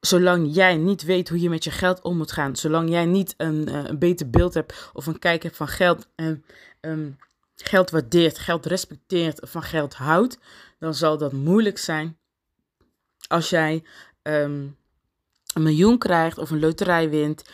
Zolang 0.00 0.54
jij 0.54 0.76
niet 0.76 1.02
weet 1.02 1.28
hoe 1.28 1.40
je 1.40 1.48
met 1.48 1.64
je 1.64 1.70
geld 1.70 2.02
om 2.02 2.16
moet 2.16 2.32
gaan, 2.32 2.56
zolang 2.56 2.90
jij 2.90 3.04
niet 3.04 3.34
een, 3.36 3.88
een 3.88 3.98
beter 3.98 4.30
beeld 4.30 4.54
hebt 4.54 4.90
of 4.92 5.06
een 5.06 5.18
kijk 5.18 5.42
hebt 5.42 5.56
van 5.56 5.68
geld 5.68 6.08
en 6.14 6.44
um, 6.80 7.16
geld 7.64 7.90
waardeert, 7.90 8.38
geld 8.38 8.66
respecteert, 8.66 9.40
van 9.42 9.62
geld 9.62 9.94
houdt, 9.94 10.38
dan 10.78 10.94
zal 10.94 11.18
dat 11.18 11.32
moeilijk 11.32 11.78
zijn 11.78 12.18
als 13.28 13.50
jij 13.50 13.84
um, 14.22 14.76
een 15.54 15.62
miljoen 15.62 15.98
krijgt 15.98 16.38
of 16.38 16.50
een 16.50 16.60
loterij 16.60 17.10
wint, 17.10 17.44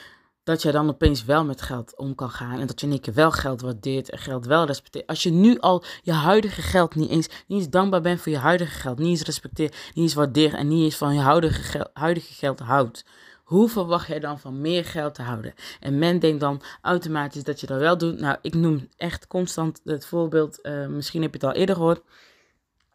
dat 0.45 0.63
je 0.63 0.73
dan 0.73 0.89
opeens 0.89 1.25
wel 1.25 1.45
met 1.45 1.63
geld 1.63 1.97
om 1.97 2.15
kan 2.15 2.31
gaan. 2.31 2.61
En 2.61 2.67
dat 2.67 2.81
je 2.81 2.87
in 2.87 2.93
één 2.93 3.01
keer 3.01 3.15
wel 3.15 3.31
geld 3.31 3.61
waardeert 3.61 4.11
en 4.11 4.19
geld 4.19 4.47
wel 4.47 4.67
respecteert. 4.67 5.07
Als 5.07 5.23
je 5.23 5.31
nu 5.31 5.59
al 5.59 5.85
je 6.03 6.13
huidige 6.13 6.63
geld 6.63 6.95
niet 6.95 7.11
eens, 7.11 7.29
niet 7.47 7.59
eens 7.59 7.71
dankbaar 7.71 8.01
bent 8.01 8.21
voor 8.21 8.33
je 8.33 8.39
huidige 8.39 8.81
geld, 8.81 8.99
niet 8.99 9.09
eens 9.09 9.23
respecteert, 9.23 9.73
niet 9.73 10.05
eens 10.05 10.15
waardeert 10.15 10.55
en 10.55 10.69
niet 10.69 10.85
eens 10.85 10.97
van 10.97 11.15
je 11.15 11.21
huidige 11.21 11.91
huidige 11.93 12.35
geld 12.35 12.59
houdt. 12.59 13.05
Hoe 13.53 13.69
verwacht 13.69 14.07
jij 14.07 14.21
dan 14.21 14.39
van 14.39 14.61
meer 14.61 14.85
geld 14.85 15.15
te 15.15 15.23
houden? 15.23 15.55
En 15.81 15.99
men 15.99 16.19
denkt 16.19 16.41
dan 16.41 16.63
automatisch 16.81 17.45
dat 17.45 17.61
je 17.61 17.67
dat 17.67 17.79
wel 17.79 17.99
doet. 17.99 18.21
Nou, 18.21 18.37
ik 18.43 18.55
noem 18.55 18.89
echt 18.97 19.27
constant 19.27 19.81
het 19.85 20.07
voorbeeld, 20.07 20.59
uh, 20.63 20.87
misschien 20.87 21.23
heb 21.23 21.35
je 21.35 21.39
het 21.47 21.49
al 21.49 21.61
eerder 21.61 21.75
gehoord. 21.75 22.03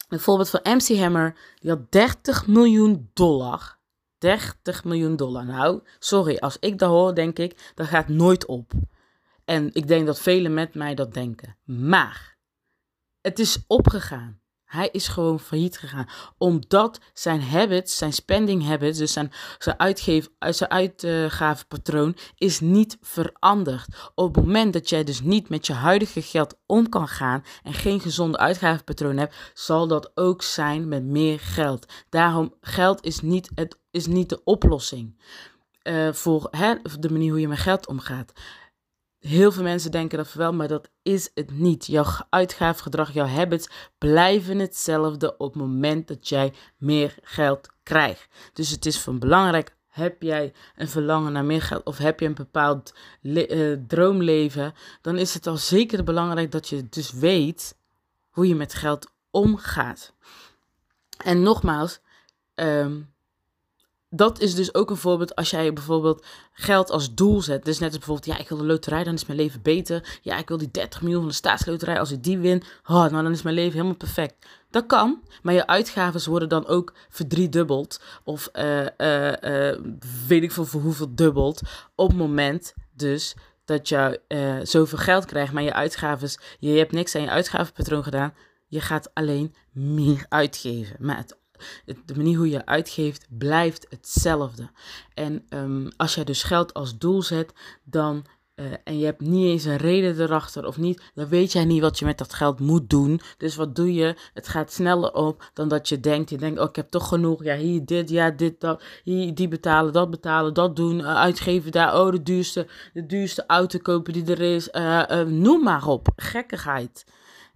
Het 0.08 0.22
voorbeeld 0.22 0.50
van 0.50 0.60
MC 0.64 0.98
Hammer, 0.98 1.36
die 1.60 1.70
had 1.70 1.92
30 1.92 2.48
miljoen 2.48 3.10
dollar 3.14 3.78
30 4.18 4.84
miljoen 4.84 5.16
dollar. 5.16 5.46
Nou, 5.46 5.82
sorry, 6.00 6.38
als 6.38 6.58
ik 6.60 6.80
dat 6.80 6.90
hoor, 6.90 7.16
denk 7.16 7.40
ik, 7.40 7.72
dat 7.76 7.88
gaat 7.88 8.08
nooit 8.08 8.46
op. 8.46 8.72
En 9.46 9.70
ik 9.74 9.88
denk 9.88 10.06
dat 10.06 10.20
velen 10.20 10.54
met 10.54 10.74
mij 10.74 10.96
dat 10.96 11.14
denken. 11.14 11.58
Maar 11.64 12.38
het 13.22 13.40
is 13.40 13.64
opgegaan. 13.68 14.42
Hij 14.68 14.90
is 14.92 15.08
gewoon 15.08 15.40
failliet 15.40 15.78
gegaan. 15.78 16.10
Omdat 16.38 17.00
zijn 17.14 17.42
habits, 17.42 17.98
zijn 17.98 18.14
spending 18.14 18.66
habits, 18.66 18.98
dus 18.98 19.14
zijn, 19.14 19.32
zijn, 19.58 19.80
uitgeef, 19.80 20.30
zijn 20.40 20.70
uitgavenpatroon, 20.70 22.16
is 22.36 22.60
niet 22.60 22.98
veranderd. 23.02 24.12
Op 24.16 24.36
het 24.36 24.46
moment 24.46 24.74
dat 24.74 24.90
jij 24.90 25.04
dus 25.04 25.22
niet 25.22 25.50
met 25.50 25.68
je 25.68 25.74
huidige 25.74 26.22
geld 26.22 26.56
om 26.66 26.90
kan 26.90 27.08
gaan 27.08 27.44
en 27.64 27.74
geen 27.74 28.00
gezonde 28.00 28.38
uitgavenpatroon 28.38 29.18
hebt, 29.18 29.36
zal 29.54 29.88
dat 29.88 30.12
ook 30.16 30.42
zijn 30.42 30.88
met 30.88 31.04
meer 31.04 31.40
geld. 31.40 31.86
Daarom, 32.10 32.54
geld 32.62 33.06
is 33.06 33.22
niet, 33.22 33.50
het, 33.56 33.78
is 33.92 34.08
niet 34.08 34.30
de 34.30 34.44
oplossing 34.44 35.16
uh, 35.84 36.14
voor 36.14 36.48
hè, 36.52 36.76
de 37.00 37.12
manier 37.12 37.30
hoe 37.30 37.40
je 37.40 37.48
met 37.48 37.58
geld 37.58 37.88
omgaat. 37.88 38.32
Heel 39.20 39.52
veel 39.52 39.64
mensen 39.64 39.92
denken 39.92 40.18
dat 40.18 40.34
wel, 40.34 40.54
maar 40.54 40.68
dat 40.68 40.90
is 41.02 41.32
het 41.34 41.52
niet. 41.52 41.86
Jouw 41.86 42.06
uitgavengedrag, 42.30 43.14
jouw 43.14 43.26
habits 43.26 43.70
blijven 43.98 44.60
hetzelfde 44.60 45.38
op 45.38 45.54
het 45.54 45.62
moment 45.62 46.08
dat 46.08 46.30
jij 46.30 46.54
meer 46.78 47.16
geld 47.22 47.70
krijgt. 47.84 48.28
Dus 48.54 48.70
het 48.70 48.86
is 48.86 49.00
van 49.00 49.20
belangrijk 49.20 49.76
heb 49.88 50.22
jij 50.22 50.54
een 50.76 50.90
verlangen 50.90 51.32
naar 51.32 51.46
meer 51.46 51.62
geld 51.62 51.86
of 51.86 51.98
heb 51.98 52.20
je 52.20 52.26
een 52.26 52.34
bepaald 52.34 52.94
uh, 53.22 53.78
droomleven, 53.88 54.74
dan 55.02 55.18
is 55.18 55.34
het 55.34 55.48
al 55.48 55.58
zeker 55.58 56.04
belangrijk 56.04 56.52
dat 56.52 56.68
je 56.68 56.90
dus 56.90 57.12
weet 57.12 57.78
hoe 58.30 58.48
je 58.48 58.56
met 58.56 58.74
geld 58.74 59.12
omgaat. 59.32 60.14
En 61.24 61.42
nogmaals, 61.42 62.00
um, 62.56 63.14
dat 64.10 64.40
is 64.40 64.56
dus 64.56 64.74
ook 64.74 64.90
een 64.90 64.98
voorbeeld 64.98 65.36
als 65.36 65.50
jij 65.50 65.74
bijvoorbeeld 65.74 66.26
geld 66.54 66.90
als 66.90 67.14
doel 67.14 67.42
zet. 67.42 67.66
Dus 67.66 67.80
net 67.80 67.90
als 67.90 67.98
bijvoorbeeld, 67.98 68.36
ja, 68.36 68.38
ik 68.38 68.50
wil 68.50 68.58
de 68.58 68.66
loterij, 68.66 69.04
dan 69.04 69.14
is 69.14 69.26
mijn 69.26 69.40
leven 69.40 69.62
beter. 69.62 70.20
Ja, 70.22 70.38
ik 70.38 70.48
wil 70.48 70.58
die 70.58 70.72
30 70.72 71.02
miljoen 71.02 71.20
van 71.20 71.30
de 71.30 71.36
staatsloterij, 71.36 72.00
als 72.00 72.12
ik 72.12 72.24
die 72.24 72.38
win, 72.38 72.64
oh, 72.84 72.96
nou 72.96 73.24
dan 73.24 73.32
is 73.32 73.42
mijn 73.42 73.56
leven 73.56 73.72
helemaal 73.72 73.96
perfect. 73.96 74.46
Dat 74.70 74.86
kan, 74.86 75.22
maar 75.42 75.54
je 75.54 75.68
uitgaven 75.68 76.30
worden 76.30 76.50
dan 76.50 76.68
ook 76.68 76.94
verdriedubbeld. 77.10 78.02
Of 78.24 78.50
uh, 78.54 78.86
uh, 78.98 79.32
uh, 79.42 79.78
weet 80.28 80.44
ik 80.44 80.52
veel 80.52 80.66
voor 80.66 80.82
hoeveel 80.82 81.16
dubbeld. 81.16 81.62
Op 81.96 82.08
het 82.08 82.18
moment 82.18 82.74
dus 82.94 83.36
dat 83.66 83.90
je 83.90 84.22
zoveel 84.64 84.98
geld 84.98 85.26
krijgt, 85.26 85.54
maar 85.54 85.64
je 85.64 85.74
uitgaven, 85.74 86.30
je 86.60 86.70
hebt 86.70 86.92
niks 86.92 87.16
aan 87.16 87.22
je 87.22 87.30
uitgavenpatroon 87.30 88.04
gedaan. 88.04 88.34
Je 88.68 88.82
gaat 88.82 89.10
alleen 89.14 89.56
meer 89.72 90.26
uitgeven. 90.30 90.96
Maar 91.00 91.18
het 91.18 91.38
de 91.86 92.16
manier 92.16 92.38
hoe 92.38 92.50
je 92.50 92.66
uitgeeft 92.66 93.28
blijft 93.30 93.86
hetzelfde. 93.90 94.70
En 95.14 95.46
um, 95.50 95.90
als 95.98 96.16
jij 96.16 96.24
dus 96.24 96.44
geld 96.44 96.74
als 96.74 96.98
doel 96.98 97.22
zet, 97.22 97.54
dan 97.84 98.26
uh, 98.60 98.66
en 98.84 99.00
je 99.00 99.06
hebt 99.06 99.22
niet 99.22 99.46
eens 99.46 99.64
een 99.64 99.78
reden 99.78 100.22
erachter 100.22 100.66
of 100.66 100.78
niet, 100.78 101.02
dan 101.14 101.28
weet 101.28 101.52
jij 101.52 101.66
niet 101.66 101.82
wat 101.82 102.00
je 102.00 102.06
met 102.06 102.18
dat 102.18 102.34
geld 102.34 102.60
moet 102.60 102.90
doen. 102.90 103.22
Dus 103.38 103.56
wat 103.56 103.76
doe 103.76 103.94
je? 103.94 104.16
Het 104.34 104.48
gaat 104.48 104.72
sneller 104.72 105.14
op 105.14 105.50
dan 105.54 105.68
dat 105.68 105.90
je 105.90 106.00
denkt. 106.00 106.30
Je 106.30 106.38
denkt, 106.38 106.60
oh, 106.60 106.70
ik 106.70 106.76
heb 106.76 106.90
toch 106.90 107.08
genoeg. 107.08 107.44
Ja, 107.44 107.56
hier 107.56 107.86
dit, 107.86 108.10
ja, 108.10 108.32
dit, 108.32 108.60
dat. 108.60 108.84
Hier 109.04 109.36
die 109.36 109.48
betalen, 109.48 109.94
dat 109.94 110.10
betalen, 110.10 110.54
dat 110.54 110.76
doen. 110.76 111.00
Uh, 111.00 111.16
uitgeven 111.16 111.72
daar. 111.72 112.00
Oh, 112.00 112.12
de 112.12 112.24
duurste, 112.24 112.68
de 112.94 113.06
duurste 113.06 113.44
auto 113.48 113.80
kopen 113.80 114.14
die 114.14 114.26
er 114.26 114.42
is. 114.42 114.70
Uh, 114.72 115.22
noem 115.22 115.64
maar 115.64 115.88
op. 115.88 116.08
Gekkigheid. 116.16 117.06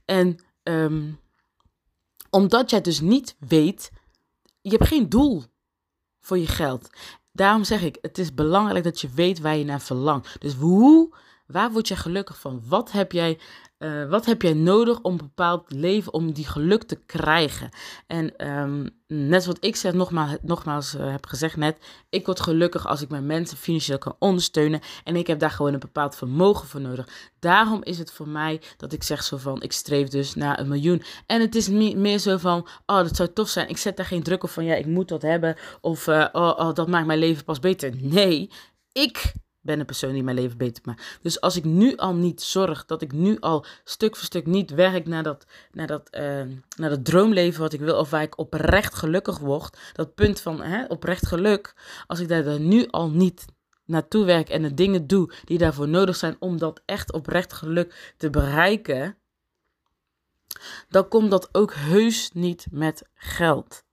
En 0.05 0.39
um, 0.63 1.19
omdat 2.31 2.69
jij 2.69 2.81
dus 2.81 2.99
niet 2.99 3.35
weet, 3.39 3.91
je 4.61 4.69
hebt 4.69 4.87
geen 4.87 5.09
doel 5.09 5.43
voor 6.21 6.37
je 6.37 6.47
geld. 6.47 6.89
Daarom 7.31 7.63
zeg 7.63 7.81
ik, 7.81 7.97
het 8.01 8.17
is 8.17 8.33
belangrijk 8.33 8.83
dat 8.83 9.01
je 9.01 9.09
weet 9.09 9.39
waar 9.39 9.55
je 9.55 9.65
naar 9.65 9.81
verlangt. 9.81 10.41
Dus 10.41 10.53
hoe, 10.53 11.15
waar 11.47 11.71
word 11.71 11.87
je 11.87 11.95
gelukkig 11.95 12.39
van? 12.39 12.61
Wat 12.67 12.91
heb 12.91 13.11
jij 13.11 13.39
uh, 13.81 14.09
wat 14.09 14.25
heb 14.25 14.41
jij 14.41 14.53
nodig 14.53 15.01
om 15.01 15.11
een 15.11 15.17
bepaald 15.17 15.71
leven, 15.73 16.13
om 16.13 16.31
die 16.33 16.47
geluk 16.47 16.83
te 16.83 16.95
krijgen? 17.05 17.69
En 18.07 18.47
um, 18.51 18.89
net 19.07 19.45
wat 19.45 19.57
ik 19.59 19.75
zeg, 19.75 19.93
nogmaals, 19.93 20.37
nogmaals 20.41 20.95
uh, 20.95 21.11
heb 21.11 21.25
gezegd 21.25 21.55
net, 21.57 21.77
ik 22.09 22.25
word 22.25 22.39
gelukkig 22.39 22.87
als 22.87 23.01
ik 23.01 23.09
mijn 23.09 23.25
mensen 23.25 23.57
financieel 23.57 23.97
kan 23.97 24.15
ondersteunen. 24.19 24.79
En 25.03 25.15
ik 25.15 25.27
heb 25.27 25.39
daar 25.39 25.51
gewoon 25.51 25.73
een 25.73 25.79
bepaald 25.79 26.15
vermogen 26.15 26.67
voor 26.67 26.81
nodig. 26.81 27.07
Daarom 27.39 27.83
is 27.83 27.97
het 27.97 28.11
voor 28.11 28.27
mij 28.27 28.61
dat 28.77 28.93
ik 28.93 29.03
zeg 29.03 29.23
zo 29.23 29.37
van, 29.37 29.61
ik 29.61 29.71
streef 29.71 30.07
dus 30.07 30.35
naar 30.35 30.59
een 30.59 30.67
miljoen. 30.67 31.03
En 31.25 31.41
het 31.41 31.55
is 31.55 31.69
meer 31.69 32.19
zo 32.19 32.37
van, 32.37 32.67
oh 32.85 32.97
dat 32.97 33.15
zou 33.15 33.33
tof 33.33 33.49
zijn. 33.49 33.69
Ik 33.69 33.77
zet 33.77 33.97
daar 33.97 34.05
geen 34.05 34.23
druk 34.23 34.43
op 34.43 34.49
van, 34.49 34.65
ja 34.65 34.75
ik 34.75 34.85
moet 34.85 35.07
dat 35.07 35.21
hebben. 35.21 35.55
Of 35.81 36.07
uh, 36.07 36.27
oh, 36.31 36.73
dat 36.73 36.87
maakt 36.87 37.05
mijn 37.05 37.19
leven 37.19 37.43
pas 37.43 37.59
beter. 37.59 37.93
Nee, 37.97 38.49
ik 38.91 39.33
ben 39.61 39.79
een 39.79 39.85
persoon 39.85 40.13
die 40.13 40.23
mijn 40.23 40.35
leven 40.35 40.57
beter 40.57 40.83
maakt. 40.85 41.19
Dus 41.21 41.41
als 41.41 41.55
ik 41.55 41.63
nu 41.63 41.95
al 41.95 42.15
niet 42.15 42.41
zorg, 42.41 42.85
dat 42.85 43.01
ik 43.01 43.11
nu 43.11 43.39
al 43.39 43.65
stuk 43.83 44.15
voor 44.15 44.25
stuk 44.25 44.45
niet 44.45 44.71
werk 44.71 45.07
naar 45.07 45.23
dat, 45.23 45.45
naar 45.71 45.87
dat, 45.87 46.09
uh, 46.11 46.21
naar 46.77 46.89
dat 46.89 47.05
droomleven 47.05 47.61
wat 47.61 47.73
ik 47.73 47.79
wil, 47.79 47.97
of 47.97 48.09
waar 48.09 48.21
ik 48.21 48.37
oprecht 48.37 48.95
gelukkig 48.95 49.37
word, 49.37 49.77
dat 49.93 50.15
punt 50.15 50.41
van 50.41 50.61
hè, 50.61 50.85
oprecht 50.85 51.27
geluk, 51.27 51.75
als 52.07 52.19
ik 52.19 52.27
daar 52.27 52.59
nu 52.59 52.87
al 52.87 53.09
niet 53.09 53.45
naartoe 53.85 54.25
werk 54.25 54.49
en 54.49 54.61
de 54.61 54.73
dingen 54.73 55.07
doe 55.07 55.33
die 55.45 55.57
daarvoor 55.57 55.87
nodig 55.87 56.15
zijn 56.15 56.35
om 56.39 56.57
dat 56.57 56.81
echt 56.85 57.11
oprecht 57.11 57.53
geluk 57.53 58.13
te 58.17 58.29
bereiken, 58.29 59.17
dan 60.89 61.07
komt 61.07 61.31
dat 61.31 61.49
ook 61.51 61.73
heus 61.73 62.31
niet 62.31 62.67
met 62.71 63.09
geld. 63.13 63.83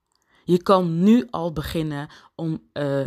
Je 0.49 0.63
kan 0.63 1.03
nu 1.03 1.27
al 1.29 1.53
beginnen 1.53 2.07
om 2.35 2.61
uh, 2.73 2.99
uh, 2.99 3.05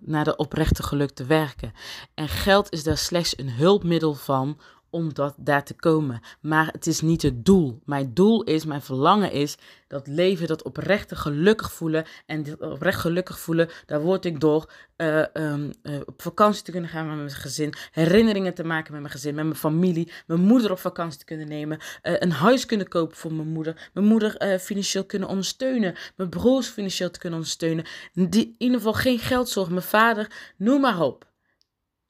naar 0.00 0.24
de 0.24 0.36
oprechte 0.36 0.82
geluk 0.82 1.10
te 1.10 1.24
werken. 1.24 1.72
En 2.14 2.28
geld 2.28 2.72
is 2.72 2.82
daar 2.82 2.98
slechts 2.98 3.38
een 3.38 3.50
hulpmiddel 3.50 4.14
van 4.14 4.58
om 4.92 5.14
dat 5.14 5.34
daar 5.38 5.64
te 5.64 5.74
komen. 5.74 6.20
Maar 6.40 6.68
het 6.72 6.86
is 6.86 7.00
niet 7.00 7.22
het 7.22 7.44
doel. 7.44 7.80
Mijn 7.84 8.14
doel 8.14 8.42
is, 8.42 8.64
mijn 8.64 8.82
verlangen 8.82 9.32
is 9.32 9.56
dat 9.88 10.06
leven, 10.06 10.46
dat 10.46 10.62
oprechte 10.62 11.16
gelukkig 11.16 11.72
voelen. 11.72 12.04
En 12.26 12.42
dat 12.42 12.60
oprecht 12.60 13.00
gelukkig 13.00 13.38
voelen, 13.38 13.68
daar 13.86 14.00
word 14.00 14.24
ik 14.24 14.40
door 14.40 14.72
uh, 14.96 15.24
um, 15.34 15.70
uh, 15.82 16.00
op 16.04 16.22
vakantie 16.22 16.62
te 16.62 16.70
kunnen 16.70 16.90
gaan 16.90 17.06
met 17.06 17.16
mijn 17.16 17.30
gezin. 17.30 17.72
Herinneringen 17.90 18.54
te 18.54 18.64
maken 18.64 18.92
met 18.92 19.00
mijn 19.00 19.12
gezin, 19.12 19.34
met 19.34 19.44
mijn 19.44 19.56
familie. 19.56 20.12
Mijn 20.26 20.40
moeder 20.40 20.70
op 20.70 20.78
vakantie 20.78 21.18
te 21.18 21.24
kunnen 21.24 21.48
nemen. 21.48 21.78
Uh, 22.02 22.14
een 22.18 22.32
huis 22.32 22.66
kunnen 22.66 22.88
kopen 22.88 23.16
voor 23.16 23.32
mijn 23.32 23.48
moeder. 23.48 23.90
Mijn 23.92 24.06
moeder 24.06 24.58
financieel 24.58 25.04
kunnen 25.04 25.28
ondersteunen. 25.28 25.94
Mijn 26.16 26.28
broers 26.28 26.68
financieel 26.68 27.10
te 27.10 27.18
kunnen 27.18 27.38
ondersteunen. 27.38 27.84
Die, 28.12 28.44
in 28.44 28.54
ieder 28.58 28.76
geval 28.76 28.92
geen 28.92 29.18
geldzorg. 29.18 29.68
Mijn 29.68 29.82
vader, 29.82 30.52
noem 30.56 30.80
maar 30.80 31.00
op. 31.00 31.30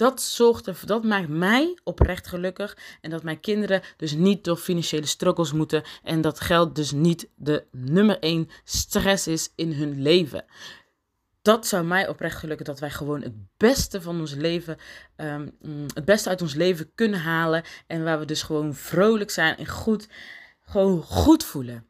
Dat 0.02 0.23
zorgt 0.23 0.66
ervoor, 0.66 0.88
dat 0.88 1.04
maakt 1.04 1.28
mij 1.28 1.78
oprecht 1.85 2.26
gelukkig. 2.26 2.76
En 3.00 3.11
dat 3.11 3.23
mijn 3.23 3.40
kinderen 3.40 3.82
dus 3.97 4.12
niet 4.12 4.44
door 4.44 4.56
financiële 4.56 5.06
struggles 5.06 5.52
moeten. 5.52 5.82
En 6.02 6.21
dat 6.21 6.40
geld 6.40 6.75
dus 6.75 6.92
niet 6.92 7.28
de 7.35 7.66
nummer 7.71 8.18
één 8.18 8.49
stress 8.64 9.26
is 9.26 9.52
in 9.54 9.73
hun 9.73 10.02
leven. 10.02 10.44
Dat 11.42 11.66
zou 11.66 11.85
mij 11.85 12.09
oprecht 12.09 12.37
gelukken 12.37 12.66
dat 12.66 12.80
wij 12.80 12.90
gewoon 12.90 13.23
het 13.23 13.32
beste 13.56 14.02
van 14.02 14.21
ons 14.21 14.35
leven, 14.35 14.76
um, 15.16 15.56
het 15.94 16.04
beste 16.04 16.28
uit 16.28 16.42
ons 16.42 16.54
leven 16.54 16.92
kunnen 16.94 17.21
halen. 17.21 17.62
En 17.87 18.04
waar 18.04 18.18
we 18.18 18.25
dus 18.25 18.42
gewoon 18.42 18.75
vrolijk 18.75 19.30
zijn 19.30 19.56
en 19.56 19.66
goed, 19.66 20.09
gewoon 20.61 21.02
goed 21.02 21.44
voelen. 21.44 21.87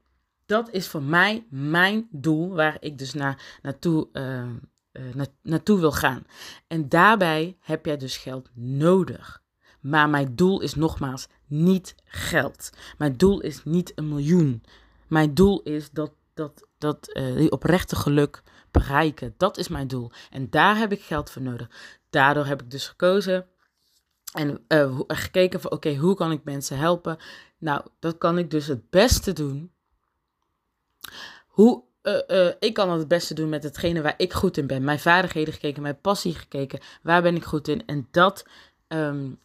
Dat 0.47 0.71
is 0.71 0.87
voor 0.87 1.02
mij 1.02 1.47
mijn 1.50 2.09
doel, 2.11 2.54
waar 2.54 2.76
ik 2.81 2.99
dus 2.99 3.12
naar, 3.12 3.59
naartoe 3.62 4.09
uh, 4.12 4.45
uh, 4.92 5.25
naartoe 5.42 5.80
wil 5.80 5.92
gaan. 5.92 6.25
En 6.66 6.88
daarbij 6.88 7.56
heb 7.61 7.87
jij 7.87 7.96
dus 7.96 8.16
geld 8.16 8.50
nodig. 8.54 9.42
Maar 9.80 10.08
mijn 10.08 10.37
doel 10.37 10.61
is 10.61 10.75
nogmaals 10.75 11.28
niet 11.46 11.94
geld. 12.04 12.70
Mijn 12.99 13.16
doel 13.16 13.40
is 13.40 13.64
niet 13.64 13.92
een 13.94 14.08
miljoen. 14.08 14.62
Mijn 15.08 15.34
doel 15.34 15.62
is 15.62 15.90
dat, 15.90 16.12
dat, 16.34 16.68
dat 16.78 17.11
uh, 17.12 17.37
die 17.37 17.50
oprechte 17.50 17.96
geluk 17.96 18.42
bereiken. 18.70 19.34
Dat 19.37 19.58
is 19.58 19.68
mijn 19.68 19.88
doel. 19.88 20.11
En 20.30 20.50
daar 20.50 20.76
heb 20.76 20.92
ik 20.92 21.02
geld 21.02 21.30
voor 21.30 21.42
nodig. 21.42 21.70
Daardoor 22.11 22.46
heb 22.46 22.62
ik 22.62 22.70
dus 22.70 22.88
gekozen 22.88 23.46
en 24.32 24.64
uh, 24.68 25.00
gekeken 25.06 25.61
van 25.61 25.70
oké, 25.70 25.96
hoe 25.96 26.14
kan 26.14 26.32
ik 26.32 26.44
mensen 26.44 26.78
helpen? 26.78 27.18
Nou, 27.58 27.87
dat 27.99 28.18
kan 28.18 28.38
ik 28.38 28.50
dus 28.50 28.66
het 28.66 28.90
beste 28.90 29.32
doen. 29.32 29.72
Hoe 31.46 31.84
uh, 32.02 32.21
uh, 32.28 32.52
ik 32.59 32.75
kan 32.75 32.90
het 32.90 33.09
beste 33.09 33.35
doen 33.35 33.49
met 33.49 33.62
hetgene 33.62 34.02
waar 34.02 34.14
ik 34.16 34.32
goed 34.32 34.56
in 34.56 34.66
ben. 34.66 34.85
Mijn 34.85 35.00
vaardigheden 35.00 35.52
gekeken, 35.52 35.82
mijn 35.82 36.00
passie 36.00 36.35
gekeken. 36.35 36.80
Waar 37.02 37.23
ben 37.23 37.37
ik 37.37 37.44
goed 37.44 37.68
in? 37.68 37.87
En 37.87 38.09
dat, 38.11 38.47
um, 38.88 39.38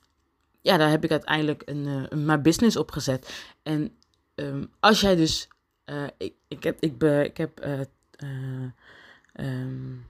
ja, 0.61 0.77
daar 0.77 0.89
heb 0.89 1.03
ik 1.03 1.11
uiteindelijk 1.11 1.61
een, 1.65 1.85
een, 1.85 2.25
mijn 2.25 2.41
business 2.41 2.77
opgezet. 2.77 3.49
En 3.63 3.97
um, 4.35 4.71
als 4.79 5.01
jij 5.01 5.15
dus, 5.15 5.47
ik, 6.17 6.33
ik 6.47 6.63
heb, 6.63 6.77
ik, 6.79 6.97
be, 6.97 7.23
ik 7.23 7.37
heb, 7.37 7.65
um, 9.33 10.09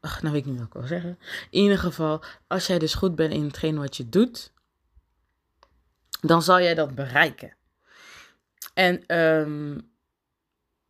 ach, 0.00 0.22
nou 0.22 0.34
weet 0.34 0.44
ik 0.44 0.50
niet 0.50 0.58
wat 0.58 0.66
ik 0.66 0.72
wil 0.72 0.86
zeggen. 0.86 1.18
In 1.50 1.62
ieder 1.62 1.78
geval, 1.78 2.22
als 2.46 2.66
jij 2.66 2.78
dus 2.78 2.94
goed 2.94 3.14
bent 3.14 3.32
in 3.32 3.44
hetgene 3.44 3.78
wat 3.78 3.96
je 3.96 4.08
doet, 4.08 4.52
dan 6.20 6.42
zal 6.42 6.60
jij 6.60 6.74
dat 6.74 6.94
bereiken. 6.94 7.56
En 8.74 9.18
um, 9.18 9.92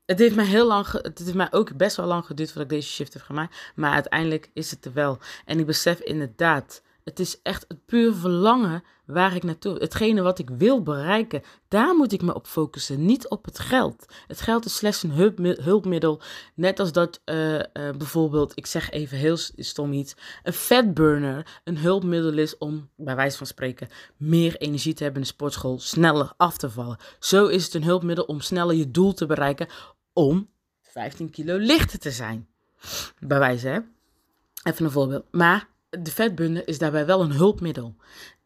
het 0.07 0.19
heeft 0.19 0.35
mij 0.35 0.45
heel 0.45 0.67
lang, 0.67 0.87
het 0.91 1.19
heeft 1.19 1.35
mij 1.35 1.49
ook 1.53 1.77
best 1.77 1.97
wel 1.97 2.07
lang 2.07 2.27
geduurd 2.27 2.53
voordat 2.53 2.73
ik 2.73 2.79
deze 2.79 2.93
shift 2.93 3.13
heb 3.13 3.23
gemaakt. 3.23 3.73
Maar 3.75 3.93
uiteindelijk 3.93 4.51
is 4.53 4.71
het 4.71 4.85
er 4.85 4.93
wel. 4.93 5.19
En 5.45 5.59
ik 5.59 5.67
besef 5.67 6.01
inderdaad, 6.01 6.83
het 7.05 7.21
is 7.21 7.43
echt 7.43 7.65
het 7.69 7.87
puur 7.87 8.15
verlangen 8.15 8.83
waar 9.07 9.35
ik 9.35 9.43
naartoe. 9.43 9.79
Hetgene 9.79 10.23
wat 10.23 10.39
ik 10.39 10.51
wil 10.51 10.83
bereiken, 10.83 11.43
daar 11.69 11.95
moet 11.95 12.13
ik 12.13 12.23
me 12.23 12.35
op 12.35 12.47
focussen. 12.47 13.05
Niet 13.05 13.29
op 13.29 13.45
het 13.45 13.59
geld. 13.59 14.07
Het 14.27 14.41
geld 14.41 14.65
is 14.65 14.77
slechts 14.77 15.03
een 15.03 15.35
hulpmiddel. 15.63 16.21
Net 16.55 16.81
als 16.81 16.93
dat 16.93 17.21
uh, 17.25 17.55
uh, 17.55 17.63
bijvoorbeeld, 17.73 18.53
ik 18.55 18.67
zeg 18.67 18.91
even 18.91 19.19
heel 19.19 19.37
stom 19.57 19.93
iets, 19.93 20.17
een 20.43 20.53
fatburner 20.53 21.61
een 21.65 21.79
hulpmiddel 21.79 22.39
is 22.39 22.59
om, 22.59 22.89
bij 22.97 23.17
wijze 23.17 23.37
van 23.37 23.47
spreken, 23.47 23.89
meer 24.17 24.57
energie 24.57 24.95
te 24.95 25.03
hebben 25.03 25.23
in 25.23 25.29
de 25.29 25.35
sportschool, 25.35 25.79
sneller 25.79 26.33
af 26.37 26.57
te 26.57 26.71
vallen. 26.71 26.99
Zo 27.19 27.47
is 27.47 27.65
het 27.65 27.75
een 27.75 27.85
hulpmiddel 27.85 28.25
om 28.25 28.41
sneller 28.41 28.75
je 28.75 28.91
doel 28.91 29.15
te 29.15 29.27
bereiken 29.27 29.69
om 30.15 30.49
15 30.83 31.31
kilo 31.31 31.57
lichter 31.57 31.99
te 31.99 32.11
zijn. 32.11 32.49
Bij 33.19 33.39
wijze, 33.39 33.69
hè? 33.69 33.79
Even 34.63 34.85
een 34.85 34.91
voorbeeld. 34.91 35.25
Maar 35.31 35.69
de 35.91 36.11
vetbunder 36.11 36.69
is 36.69 36.79
daarbij 36.79 37.07
wel 37.07 37.21
een 37.21 37.33
hulpmiddel. 37.33 37.97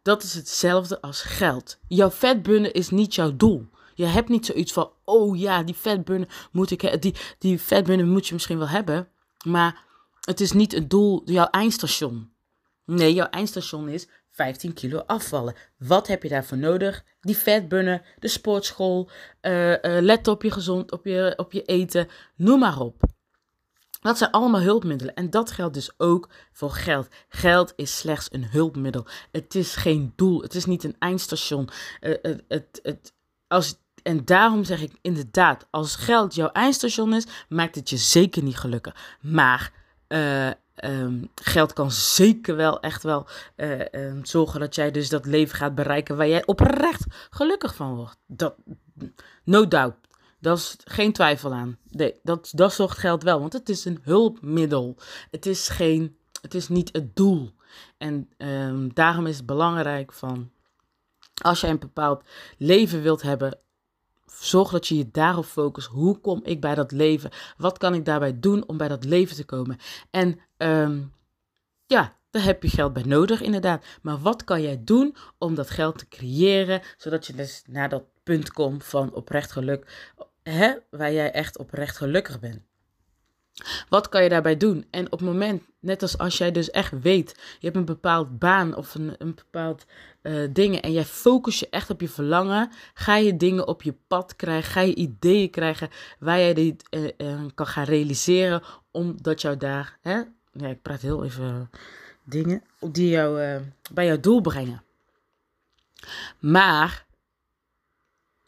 Dat 0.03 0.23
is 0.23 0.35
hetzelfde 0.35 1.01
als 1.01 1.23
geld. 1.23 1.79
Jouw 1.89 2.11
vetbunnen 2.11 2.73
is 2.73 2.91
niet 2.91 3.15
jouw 3.15 3.37
doel. 3.37 3.69
Je 3.95 4.05
hebt 4.05 4.29
niet 4.29 4.47
zoiets 4.47 4.73
van, 4.73 4.93
oh 5.05 5.39
ja, 5.39 5.63
die 5.63 5.75
vetbunnen 5.75 6.29
moet 6.53 6.71
ik, 6.71 7.03
die, 7.03 7.15
die 7.39 7.61
vetbunnen 7.61 8.09
moet 8.09 8.27
je 8.27 8.35
misschien 8.35 8.59
wel 8.59 8.69
hebben, 8.69 9.09
maar 9.45 9.85
het 10.21 10.41
is 10.41 10.53
niet 10.53 10.73
het 10.73 10.91
doel, 10.91 11.23
jouw 11.25 11.47
eindstation. 11.51 12.33
Nee, 12.85 13.15
jouw 13.15 13.27
eindstation 13.27 13.89
is 13.89 14.09
15 14.39 14.73
kilo 14.73 14.99
afvallen. 15.07 15.55
Wat 15.79 16.07
heb 16.07 16.23
je 16.23 16.29
daarvoor 16.29 16.59
nodig? 16.59 17.05
Die 17.21 17.37
vetbunnen, 17.37 18.03
de 18.19 18.29
sportschool, 18.29 19.11
uh, 19.43 19.71
uh, 19.71 19.77
let 19.83 20.29
op 20.29 20.43
je 20.43 20.51
gezond, 20.51 20.93
op 20.93 21.05
je, 21.05 21.33
op 21.37 21.53
je 21.53 21.63
eten, 21.63 22.09
noem 22.37 22.59
maar 22.59 22.81
op. 22.81 23.03
Dat 24.01 24.19
zijn 24.19 24.31
allemaal 24.31 24.61
hulpmiddelen. 24.61 25.15
En 25.15 25.31
dat 25.31 25.51
geldt 25.51 25.75
dus 25.75 25.93
ook 25.97 26.29
voor 26.53 26.71
geld. 26.71 27.09
Geld 27.29 27.73
is 27.77 27.99
slechts 27.99 28.29
een 28.31 28.45
hulpmiddel. 28.45 29.07
Het 29.33 29.55
is 29.55 29.77
geen 29.77 30.13
doel. 30.17 30.43
Het 30.43 30.55
is 30.55 30.65
niet 30.65 30.85
een 30.85 30.97
eindstation. 30.99 31.69
Uh, 32.01 32.15
het, 32.49 33.15
als, 33.47 33.79
en 34.03 34.25
daarom 34.25 34.65
zeg 34.65 34.81
ik 34.81 34.93
inderdaad, 35.01 35.67
als 35.71 35.97
geld 35.97 36.35
jouw 36.35 36.51
eindstation 36.53 37.15
is, 37.15 37.27
maakt 37.49 37.75
het 37.75 37.91
je 37.91 37.97
zeker 37.97 38.43
niet 38.43 38.59
gelukkig. 38.59 39.17
Maar 39.21 39.73
um, 40.85 41.31
geld 41.35 41.73
kan 41.73 41.91
zeker 41.91 42.57
wel 42.57 42.81
echt 42.81 43.03
wel 43.03 43.27
uh, 43.57 43.81
um, 43.93 44.25
zorgen 44.25 44.61
dat 44.61 44.75
jij 44.75 44.91
dus 44.91 45.09
dat 45.09 45.27
leven 45.27 45.57
gaat 45.57 45.75
bereiken 45.75 46.17
waar 46.17 46.29
jij 46.29 46.47
oprecht 46.47 47.05
gelukkig 47.31 47.75
van 47.75 47.95
wordt. 47.95 48.17
Dat, 48.27 48.55
no 49.45 49.69
doubt. 49.69 49.97
Dat 50.41 50.59
is 50.59 50.77
geen 50.85 51.13
twijfel 51.13 51.53
aan. 51.53 51.79
Nee, 51.91 52.15
dat, 52.23 52.51
dat 52.55 52.73
zorgt 52.73 52.99
geld 52.99 53.23
wel, 53.23 53.41
want 53.41 53.53
het 53.53 53.69
is 53.69 53.85
een 53.85 53.99
hulpmiddel. 54.03 54.97
Het 55.31 55.47
is, 55.47 55.69
geen, 55.69 56.17
het 56.43 56.55
is 56.55 56.69
niet 56.69 56.89
het 56.93 57.17
doel. 57.17 57.51
En 57.99 58.31
um, 58.37 58.95
daarom 58.95 59.27
is 59.27 59.37
het 59.37 59.47
belangrijk 59.47 60.13
van, 60.13 60.51
als 61.43 61.61
jij 61.61 61.71
een 61.71 61.79
bepaald 61.79 62.25
leven 62.57 63.03
wilt 63.03 63.23
hebben, 63.23 63.59
zorg 64.33 64.71
dat 64.71 64.87
je 64.87 64.97
je 64.97 65.11
daarop 65.11 65.45
focust. 65.45 65.89
Hoe 65.89 66.19
kom 66.19 66.41
ik 66.45 66.61
bij 66.61 66.75
dat 66.75 66.93
leven? 66.93 67.31
Wat 67.57 67.79
kan 67.79 67.95
ik 67.95 68.05
daarbij 68.05 68.41
doen 68.41 68.69
om 68.69 68.77
bij 68.77 68.89
dat 68.89 69.05
leven 69.05 69.37
te 69.37 69.45
komen? 69.45 69.79
En 70.11 70.41
um, 70.57 71.13
ja, 71.87 72.17
daar 72.31 72.45
heb 72.45 72.63
je 72.63 72.69
geld 72.69 72.93
bij 72.93 73.03
nodig, 73.03 73.41
inderdaad. 73.41 73.85
Maar 74.03 74.19
wat 74.19 74.45
kan 74.45 74.63
jij 74.63 74.81
doen 74.85 75.17
om 75.39 75.55
dat 75.55 75.71
geld 75.71 75.99
te 75.99 76.09
creëren, 76.09 76.83
zodat 76.97 77.27
je 77.27 77.35
dus 77.35 77.63
naar 77.67 77.89
dat 77.89 78.05
punt 78.23 78.53
komt 78.53 78.85
van 78.85 79.13
oprecht 79.13 79.53
geluk, 79.53 80.13
hè, 80.43 80.75
waar 80.91 81.13
jij 81.13 81.33
echt 81.33 81.59
oprecht 81.59 81.97
gelukkig 81.97 82.41
bent? 82.41 82.68
Wat 83.89 84.09
kan 84.09 84.23
je 84.23 84.29
daarbij 84.29 84.57
doen? 84.57 84.87
En 84.91 85.05
op 85.05 85.19
het 85.19 85.29
moment, 85.29 85.63
net 85.81 86.03
als 86.03 86.19
als 86.19 86.39
jij 86.39 86.53
dus 86.53 86.71
echt 86.71 87.01
weet, 87.01 87.35
je 87.59 87.67
hebt 87.67 87.77
een 87.77 87.85
bepaald 87.85 88.39
baan 88.39 88.77
of 88.77 88.95
een, 88.95 89.15
een 89.19 89.35
bepaald 89.35 89.85
uh, 90.23 90.49
dingen 90.53 90.83
en 90.83 90.93
jij 90.93 91.05
focus 91.05 91.59
je 91.59 91.69
echt 91.71 91.91
op 91.91 92.01
je 92.01 92.09
verlangen, 92.09 92.71
ga 92.95 93.17
je 93.17 93.37
dingen 93.37 93.69
op 93.69 93.83
je 93.83 93.95
pad 94.07 94.37
krijgen, 94.37 94.73
ga 94.73 94.81
je 94.81 94.95
ideeën 94.95 95.51
krijgen 95.51 95.89
waar 96.19 96.39
jij 96.39 96.55
dit 96.55 96.85
uh, 96.91 97.11
uh, 97.19 97.41
kan 97.55 97.67
gaan 97.67 97.85
realiseren, 97.85 98.63
omdat 98.91 99.41
jou 99.41 99.57
daar, 99.57 99.99
hè, 100.01 100.21
ik 100.53 100.83
praat 100.83 101.01
heel 101.01 101.25
even 101.25 101.71
dingen, 102.25 102.63
die 102.81 103.09
jou 103.09 103.61
bij 103.93 104.07
jouw 104.07 104.21
doel 104.21 104.41
brengen. 104.41 104.83
Maar 106.39 107.07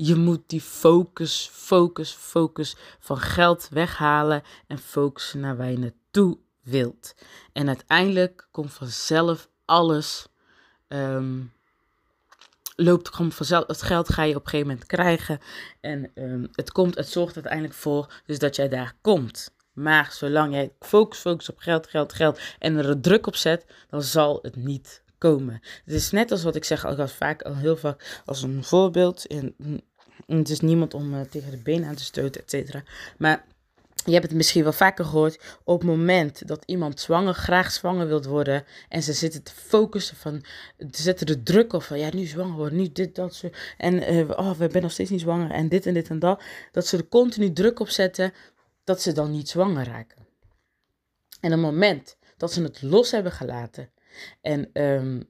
je 0.06 0.14
moet 0.14 0.42
die 0.46 0.60
focus, 0.60 1.50
focus, 1.52 2.12
focus 2.12 2.76
van 2.98 3.18
geld 3.18 3.68
weghalen 3.70 4.42
en 4.66 4.78
focussen 4.78 5.40
naar 5.40 5.56
waar 5.56 5.70
je 5.70 5.78
naartoe 5.78 6.38
wilt. 6.62 7.14
En 7.52 7.68
uiteindelijk 7.68 8.48
komt 8.50 8.72
vanzelf 8.72 9.48
alles. 9.64 10.26
Um, 10.88 11.52
loopt 12.76 13.14
gewoon 13.14 13.32
vanzelf. 13.32 13.66
Het 13.66 13.82
geld 13.82 14.12
ga 14.12 14.22
je 14.22 14.34
op 14.34 14.42
een 14.42 14.48
gegeven 14.48 14.68
moment 14.68 14.86
krijgen. 14.86 15.38
En 15.80 16.10
um, 16.14 16.48
het 16.52 16.72
komt, 16.72 16.94
het 16.94 17.08
zorgt 17.08 17.34
uiteindelijk 17.34 17.74
voor 17.74 18.22
dus 18.26 18.38
dat 18.38 18.56
jij 18.56 18.68
daar 18.68 18.94
komt. 19.00 19.54
Maar 19.72 20.12
zolang 20.12 20.54
jij 20.54 20.72
focus, 20.80 21.18
focus 21.18 21.50
op 21.50 21.58
geld, 21.58 21.86
geld, 21.86 22.12
geld 22.12 22.40
en 22.58 22.76
er 22.76 23.00
druk 23.00 23.26
op 23.26 23.36
zet, 23.36 23.66
dan 23.88 24.02
zal 24.02 24.38
het 24.42 24.56
niet 24.56 25.02
komen. 25.20 25.60
Het 25.84 25.94
is 25.94 26.10
net 26.10 26.30
als 26.30 26.42
wat 26.42 26.54
ik 26.54 26.64
zeg, 26.64 26.84
al 26.84 27.08
vaak 27.08 27.42
al 27.42 27.56
heel 27.56 27.76
vaak 27.76 28.22
als 28.24 28.42
een 28.42 28.64
voorbeeld. 28.64 29.26
En, 30.26 30.38
het 30.38 30.48
is 30.48 30.60
niemand 30.60 30.94
om 30.94 31.14
uh, 31.14 31.20
tegen 31.20 31.50
de 31.50 31.56
benen 31.56 31.88
aan 31.88 31.94
te 31.94 32.04
stoten, 32.04 32.40
et 32.40 32.50
cetera. 32.50 32.82
Maar 33.18 33.44
je 34.04 34.12
hebt 34.12 34.24
het 34.24 34.34
misschien 34.34 34.62
wel 34.62 34.72
vaker 34.72 35.04
gehoord. 35.04 35.58
Op 35.64 35.78
het 35.78 35.88
moment 35.88 36.48
dat 36.48 36.62
iemand 36.66 37.00
zwanger, 37.00 37.34
graag 37.34 37.72
zwanger 37.72 38.06
wilt 38.06 38.24
worden. 38.24 38.64
En 38.88 39.02
ze 39.02 39.12
zitten 39.12 39.42
te 39.42 39.52
focussen 39.52 40.16
van. 40.16 40.44
Ze 40.78 41.02
zetten 41.02 41.26
de 41.26 41.42
druk 41.42 41.72
op 41.72 41.82
van. 41.82 41.98
Ja, 41.98 42.08
nu 42.14 42.24
zwanger 42.24 42.56
worden, 42.56 42.78
nu 42.78 42.92
dit, 42.92 43.14
dat. 43.14 43.34
Zo. 43.34 43.50
En 43.76 44.14
uh, 44.14 44.28
oh, 44.28 44.50
we 44.50 44.68
zijn 44.70 44.82
nog 44.82 44.92
steeds 44.92 45.10
niet 45.10 45.20
zwanger. 45.20 45.50
En 45.50 45.68
dit 45.68 45.86
en 45.86 45.94
dit 45.94 46.08
en 46.08 46.18
dat. 46.18 46.42
Dat 46.72 46.86
ze 46.86 46.96
er 46.96 47.08
continu 47.08 47.52
druk 47.52 47.80
op 47.80 47.88
zetten. 47.88 48.32
Dat 48.84 49.02
ze 49.02 49.12
dan 49.12 49.30
niet 49.30 49.48
zwanger 49.48 49.86
raken. 49.86 50.26
En 51.40 51.52
op 51.52 51.58
het 51.58 51.60
moment 51.60 52.16
dat 52.36 52.52
ze 52.52 52.62
het 52.62 52.82
los 52.82 53.10
hebben 53.10 53.32
gelaten. 53.32 53.90
En 54.40 54.70
um, 54.72 55.28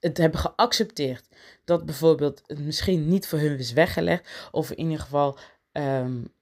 het 0.00 0.18
hebben 0.18 0.40
geaccepteerd 0.40 1.24
dat 1.64 1.84
bijvoorbeeld 1.84 2.42
het 2.46 2.58
misschien 2.58 3.08
niet 3.08 3.28
voor 3.28 3.38
hun 3.38 3.58
is 3.58 3.72
weggelegd, 3.72 4.48
of 4.50 4.70
in 4.70 4.84
ieder 4.84 5.00
geval 5.00 5.38
um, 5.72 6.32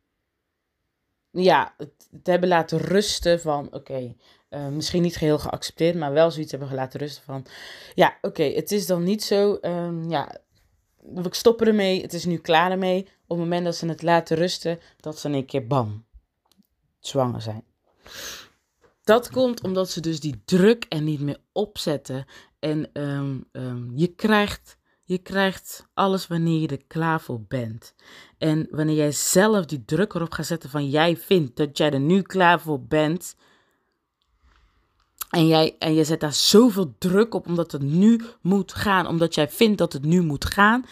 ja, 1.31 1.75
het, 1.77 2.09
hebben 2.23 2.49
laten 2.49 2.79
rusten 2.79 3.41
van 3.41 3.69
oké, 3.73 4.15
uh, 4.51 4.69
misschien 4.69 5.03
niet 5.03 5.17
geheel 5.17 5.39
geaccepteerd, 5.39 5.95
maar 5.95 6.13
wel 6.13 6.31
zoiets 6.31 6.51
hebben 6.51 6.75
laten 6.75 7.01
rusten 7.01 7.23
van 7.25 7.47
ja, 7.95 8.19
oké, 8.21 8.43
het 8.43 8.73
is 8.73 8.87
dan 8.87 9.03
niet 9.03 9.25
zo, 9.25 9.59
um, 9.63 10.11
ja, 10.11 10.43
we 11.05 11.29
stoppen 11.31 11.67
ermee, 11.67 12.03
het 12.03 12.13
is 12.13 12.25
nu 12.25 12.39
klaar 12.39 12.71
ermee. 12.71 13.01
Op 13.27 13.37
het 13.37 13.39
moment 13.39 13.65
dat 13.65 13.77
ze 13.77 13.87
het 13.87 14.03
laten 14.03 14.37
rusten, 14.37 14.81
dat 15.01 15.19
ze 15.19 15.29
in 15.29 15.35
een 15.35 15.47
keer 15.47 15.67
bam, 15.67 16.05
zwanger 16.99 17.41
zijn. 17.41 17.65
Dat 19.05 19.31
komt 19.31 19.63
omdat 19.63 19.91
ze 19.91 20.01
dus 20.01 20.21
die 20.21 20.43
druk 20.45 20.87
er 20.89 21.01
niet 21.01 21.21
meer 21.21 21.39
opzetten 21.53 22.25
en 22.59 23.03
um, 23.03 23.45
um, 23.53 23.93
je, 23.95 24.07
krijgt, 24.07 24.79
je 25.03 25.19
krijgt 25.19 25.87
alles 25.95 26.27
wanneer 26.27 26.61
je 26.61 26.69
er 26.69 26.85
klaar 26.87 27.21
voor 27.21 27.41
bent. 27.41 27.95
En 28.39 28.67
wanneer 28.71 28.97
jij 28.97 29.13
zelf 29.13 29.67
die 29.67 29.85
druk 29.85 30.15
erop 30.15 30.33
gaat 30.33 30.47
zetten 30.47 30.71
van 30.71 30.89
jij 30.89 31.17
vindt 31.17 31.57
dat 31.57 31.79
jij 31.79 31.91
er 31.91 32.01
nu 32.01 32.23
klaar 32.23 32.61
voor 32.61 32.83
bent. 32.83 33.37
En 35.31 35.47
jij, 35.47 35.77
en 35.79 35.95
je 35.95 36.05
zet 36.05 36.21
daar 36.21 36.33
zoveel 36.33 36.95
druk 36.99 37.35
op 37.35 37.47
omdat 37.47 37.73
het 37.73 37.83
nu 37.83 38.21
moet 38.41 38.75
gaan, 38.75 39.07
omdat 39.07 39.35
jij 39.35 39.49
vindt 39.49 39.79
dat 39.79 39.93
het 39.93 40.05
nu 40.05 40.23
moet 40.23 40.45
gaan, 40.45 40.85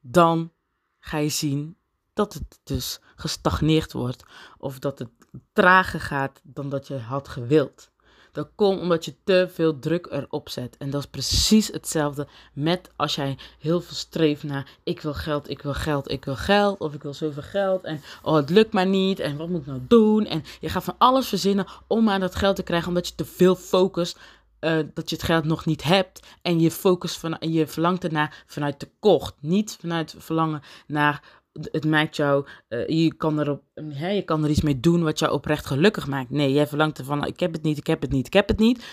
dan 0.00 0.52
ga 0.98 1.18
je 1.18 1.28
zien 1.28 1.76
dat 2.16 2.32
het 2.32 2.58
dus 2.64 2.98
gestagneerd 3.16 3.92
wordt 3.92 4.24
of 4.58 4.78
dat 4.78 4.98
het 4.98 5.08
trager 5.52 6.00
gaat 6.00 6.40
dan 6.42 6.68
dat 6.68 6.86
je 6.86 6.96
had 6.98 7.28
gewild. 7.28 7.90
Dat 8.32 8.48
komt 8.54 8.80
omdat 8.80 9.04
je 9.04 9.14
te 9.24 9.48
veel 9.52 9.78
druk 9.78 10.06
erop 10.10 10.48
zet. 10.48 10.76
En 10.76 10.90
dat 10.90 11.00
is 11.00 11.10
precies 11.10 11.66
hetzelfde 11.66 12.26
met 12.52 12.90
als 12.96 13.14
jij 13.14 13.38
heel 13.58 13.80
veel 13.80 13.94
streeft 13.94 14.42
naar 14.42 14.68
ik 14.82 15.00
wil 15.00 15.14
geld, 15.14 15.50
ik 15.50 15.62
wil 15.62 15.74
geld, 15.74 16.10
ik 16.10 16.24
wil 16.24 16.36
geld. 16.36 16.78
Of 16.78 16.94
ik 16.94 17.02
wil 17.02 17.14
zoveel 17.14 17.42
geld. 17.42 17.84
En 17.84 18.00
oh, 18.22 18.34
het 18.34 18.50
lukt 18.50 18.72
maar 18.72 18.86
niet. 18.86 19.18
En 19.18 19.36
wat 19.36 19.48
moet 19.48 19.60
ik 19.60 19.66
nou 19.66 19.80
doen? 19.88 20.26
En 20.26 20.42
je 20.60 20.68
gaat 20.68 20.84
van 20.84 20.94
alles 20.98 21.28
verzinnen 21.28 21.66
om 21.86 22.10
aan 22.10 22.20
dat 22.20 22.34
geld 22.34 22.56
te 22.56 22.62
krijgen. 22.62 22.88
Omdat 22.88 23.08
je 23.08 23.14
te 23.14 23.24
veel 23.24 23.56
focust. 23.56 24.18
Uh, 24.60 24.78
dat 24.94 25.10
je 25.10 25.16
het 25.16 25.24
geld 25.24 25.44
nog 25.44 25.64
niet 25.64 25.82
hebt. 25.82 26.26
En 26.42 26.60
je 26.60 26.70
focus 26.70 27.16
van, 27.16 27.36
je 27.40 27.66
verlangt 27.66 28.04
ernaar 28.04 28.44
vanuit 28.46 28.78
tekort. 28.78 29.34
Niet 29.40 29.76
vanuit 29.80 30.14
verlangen 30.18 30.62
naar 30.86 31.42
het 31.60 31.84
maakt 31.84 32.16
jou, 32.16 32.46
uh, 32.68 32.88
je, 32.88 33.14
kan 33.14 33.38
er 33.38 33.60
hè, 33.74 34.08
je 34.08 34.22
kan 34.22 34.44
er 34.44 34.50
iets 34.50 34.60
mee 34.60 34.80
doen 34.80 35.02
wat 35.02 35.18
jou 35.18 35.32
oprecht 35.32 35.66
gelukkig 35.66 36.06
maakt. 36.06 36.30
Nee, 36.30 36.52
jij 36.52 36.66
verlangt 36.66 36.98
ervan, 36.98 37.26
ik 37.26 37.40
heb 37.40 37.52
het 37.52 37.62
niet, 37.62 37.78
ik 37.78 37.86
heb 37.86 38.00
het 38.00 38.10
niet, 38.10 38.26
ik 38.26 38.32
heb 38.32 38.48
het 38.48 38.58
niet. 38.58 38.84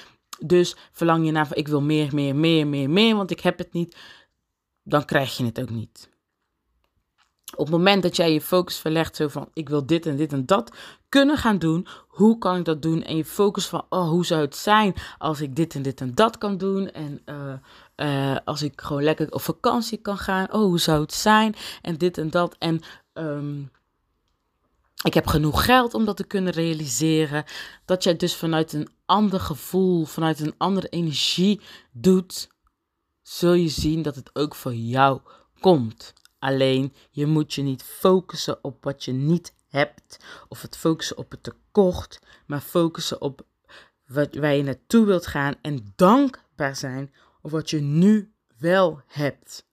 Dus 0.46 0.76
verlang 0.92 1.26
je 1.26 1.32
naar 1.32 1.48
van, 1.48 1.58
ik 1.58 1.68
wil 1.68 1.82
meer, 1.82 2.14
meer, 2.14 2.36
meer, 2.36 2.68
meer, 2.68 2.90
meer, 2.90 3.16
want 3.16 3.32
ik 3.32 3.40
heb 3.40 3.58
het 3.58 3.74
niet. 3.74 3.98
Dan 4.84 5.06
krijg 5.06 5.38
je 5.38 5.46
het 5.46 5.62
ook 5.62 5.70
niet. 5.70 6.13
Op 7.56 7.66
het 7.66 7.76
moment 7.76 8.04
dat 8.04 8.16
jij 8.16 8.34
je 8.34 8.42
focus 8.42 8.78
verlegt, 8.78 9.16
zo 9.16 9.28
van, 9.28 9.50
ik 9.54 9.70
wil 9.70 9.86
dit 9.86 10.06
en 10.06 10.16
dit 10.16 10.34
en 10.34 10.46
dat 10.46 10.76
kunnen 11.10 11.38
gaan 11.38 11.58
doen. 11.58 11.88
Hoe 12.08 12.38
kan 12.38 12.58
ik 12.58 12.66
dat 12.66 12.82
doen? 12.82 13.04
En 13.04 13.16
je 13.16 13.26
focus 13.26 13.66
van, 13.66 13.86
oh, 13.90 14.10
hoe 14.10 14.26
zou 14.26 14.42
het 14.42 14.56
zijn 14.56 14.94
als 15.18 15.42
ik 15.42 15.56
dit 15.56 15.76
en 15.76 15.82
dit 15.82 16.02
en 16.02 16.16
dat 16.16 16.38
kan 16.38 16.58
doen? 16.58 16.92
En 16.92 17.22
uh, 17.26 17.54
uh, 17.96 18.38
als 18.46 18.62
ik 18.62 18.82
gewoon 18.82 19.04
lekker 19.04 19.32
op 19.32 19.42
vakantie 19.42 19.98
kan 19.98 20.18
gaan. 20.18 20.54
Oh, 20.54 20.62
hoe 20.62 20.80
zou 20.80 21.02
het 21.02 21.14
zijn? 21.14 21.56
En 21.82 21.98
dit 21.98 22.18
en 22.18 22.30
dat. 22.30 22.56
En 22.60 22.82
um, 23.14 23.72
ik 25.04 25.14
heb 25.14 25.28
genoeg 25.28 25.66
geld 25.66 25.94
om 25.94 26.06
dat 26.06 26.18
te 26.18 26.24
kunnen 26.24 26.54
realiseren. 26.54 27.44
Dat 27.86 28.04
jij 28.04 28.16
dus 28.16 28.36
vanuit 28.36 28.74
een 28.74 28.90
ander 29.06 29.40
gevoel, 29.40 30.06
vanuit 30.06 30.40
een 30.40 30.56
andere 30.58 30.88
energie 30.88 31.62
doet. 31.92 32.48
Zul 33.22 33.54
je 33.54 33.70
zien 33.70 34.02
dat 34.02 34.16
het 34.16 34.30
ook 34.34 34.56
voor 34.56 34.74
jou 34.74 35.20
komt. 35.60 36.14
Alleen 36.44 36.94
je 37.10 37.26
moet 37.26 37.54
je 37.54 37.62
niet 37.62 37.84
focussen 37.84 38.64
op 38.64 38.84
wat 38.84 39.04
je 39.04 39.12
niet 39.12 39.54
hebt. 39.68 40.26
Of 40.48 40.62
het 40.62 40.78
focussen 40.78 41.18
op 41.18 41.32
het 41.32 41.44
tekort. 41.44 42.20
Maar 42.46 42.62
focussen 42.62 43.22
op 43.22 43.46
wat, 44.08 44.36
waar 44.36 44.54
je 44.54 44.64
naartoe 44.64 45.06
wilt 45.06 45.28
gaan. 45.28 45.56
En 45.62 45.94
dankbaar 45.96 46.76
zijn 46.76 47.14
of 47.42 47.52
wat 47.52 47.70
je 47.70 47.80
nu 47.80 48.34
wel 48.58 49.02
hebt. 49.08 49.66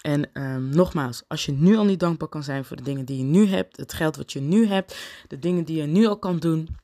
En 0.00 0.32
ehm, 0.32 0.68
nogmaals, 0.68 1.22
als 1.28 1.46
je 1.46 1.52
nu 1.52 1.76
al 1.76 1.84
niet 1.84 2.00
dankbaar 2.00 2.28
kan 2.28 2.42
zijn 2.42 2.64
voor 2.64 2.76
de 2.76 2.82
dingen 2.82 3.04
die 3.04 3.18
je 3.18 3.24
nu 3.24 3.46
hebt, 3.46 3.76
het 3.76 3.92
geld 3.92 4.16
wat 4.16 4.32
je 4.32 4.40
nu 4.40 4.66
hebt, 4.66 4.96
de 5.28 5.38
dingen 5.38 5.64
die 5.64 5.76
je 5.76 5.86
nu 5.86 6.06
al 6.06 6.18
kan 6.18 6.38
doen. 6.38 6.76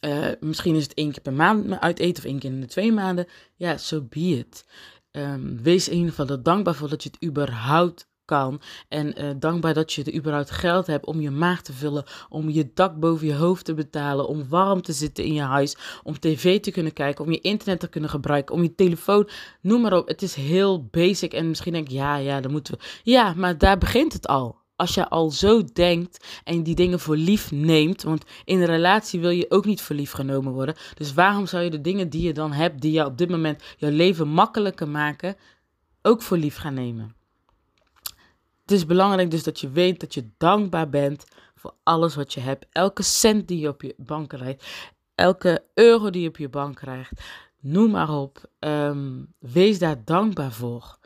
Uh, 0.00 0.28
misschien 0.40 0.74
is 0.74 0.82
het 0.82 0.94
één 0.94 1.12
keer 1.12 1.22
per 1.22 1.32
maand 1.32 1.80
uit 1.80 1.98
eten 1.98 2.22
of 2.22 2.28
één 2.28 2.38
keer 2.38 2.50
in 2.50 2.60
de 2.60 2.66
twee 2.66 2.92
maanden. 2.92 3.26
Ja, 3.54 3.76
so 3.76 4.02
be 4.02 4.20
it. 4.20 4.64
Um, 5.16 5.62
wees 5.62 5.88
in 5.88 5.96
ieder 5.96 6.12
geval 6.12 6.42
dankbaar 6.42 6.74
voor 6.74 6.88
dat 6.88 7.02
je 7.02 7.08
het 7.08 7.28
überhaupt 7.28 8.08
kan. 8.24 8.60
En 8.88 9.22
uh, 9.22 9.30
dankbaar 9.38 9.74
dat 9.74 9.92
je 9.92 10.04
er 10.04 10.14
überhaupt 10.14 10.50
geld 10.50 10.86
hebt 10.86 11.06
om 11.06 11.20
je 11.20 11.30
maag 11.30 11.62
te 11.62 11.72
vullen, 11.72 12.04
om 12.28 12.50
je 12.50 12.70
dak 12.74 13.00
boven 13.00 13.26
je 13.26 13.34
hoofd 13.34 13.64
te 13.64 13.74
betalen, 13.74 14.28
om 14.28 14.48
warm 14.48 14.82
te 14.82 14.92
zitten 14.92 15.24
in 15.24 15.34
je 15.34 15.42
huis, 15.42 15.76
om 16.02 16.18
tv 16.18 16.60
te 16.60 16.70
kunnen 16.70 16.92
kijken, 16.92 17.24
om 17.24 17.30
je 17.30 17.40
internet 17.40 17.80
te 17.80 17.88
kunnen 17.88 18.10
gebruiken, 18.10 18.54
om 18.54 18.62
je 18.62 18.74
telefoon, 18.74 19.28
noem 19.60 19.80
maar 19.80 19.96
op. 19.96 20.08
Het 20.08 20.22
is 20.22 20.34
heel 20.34 20.84
basic 20.84 21.32
en 21.32 21.48
misschien 21.48 21.72
denk 21.72 21.88
je, 21.88 21.94
ja, 21.94 22.16
ja, 22.16 22.40
dan 22.40 22.50
moeten 22.50 22.74
we. 22.74 22.80
Ja, 23.02 23.34
maar 23.34 23.58
daar 23.58 23.78
begint 23.78 24.12
het 24.12 24.26
al. 24.26 24.64
Als 24.76 24.94
je 24.94 25.08
al 25.08 25.30
zo 25.30 25.64
denkt 25.72 26.26
en 26.44 26.62
die 26.62 26.74
dingen 26.74 27.00
voor 27.00 27.16
lief 27.16 27.50
neemt, 27.50 28.02
want 28.02 28.24
in 28.44 28.60
een 28.60 28.66
relatie 28.66 29.20
wil 29.20 29.30
je 29.30 29.50
ook 29.50 29.64
niet 29.64 29.80
voor 29.80 29.96
lief 29.96 30.10
genomen 30.10 30.52
worden. 30.52 30.74
Dus 30.94 31.14
waarom 31.14 31.46
zou 31.46 31.62
je 31.64 31.70
de 31.70 31.80
dingen 31.80 32.08
die 32.08 32.22
je 32.22 32.32
dan 32.32 32.52
hebt, 32.52 32.80
die 32.80 32.92
je 32.92 33.04
op 33.04 33.18
dit 33.18 33.28
moment 33.28 33.62
jouw 33.76 33.90
leven 33.90 34.28
makkelijker 34.28 34.88
maken, 34.88 35.36
ook 36.02 36.22
voor 36.22 36.36
lief 36.36 36.56
gaan 36.56 36.74
nemen? 36.74 37.14
Het 38.62 38.70
is 38.70 38.86
belangrijk 38.86 39.30
dus 39.30 39.42
dat 39.42 39.60
je 39.60 39.70
weet 39.70 40.00
dat 40.00 40.14
je 40.14 40.28
dankbaar 40.36 40.88
bent 40.88 41.24
voor 41.54 41.74
alles 41.82 42.14
wat 42.14 42.34
je 42.34 42.40
hebt. 42.40 42.66
Elke 42.72 43.02
cent 43.02 43.48
die 43.48 43.58
je 43.58 43.68
op 43.68 43.82
je 43.82 43.94
bank 43.96 44.28
krijgt. 44.28 44.66
Elke 45.14 45.64
euro 45.74 46.10
die 46.10 46.22
je 46.22 46.28
op 46.28 46.36
je 46.36 46.48
bank 46.48 46.76
krijgt. 46.76 47.12
Noem 47.60 47.90
maar 47.90 48.10
op. 48.10 48.50
Ehm, 48.58 49.24
wees 49.38 49.78
daar 49.78 50.04
dankbaar 50.04 50.52
voor. 50.52 50.98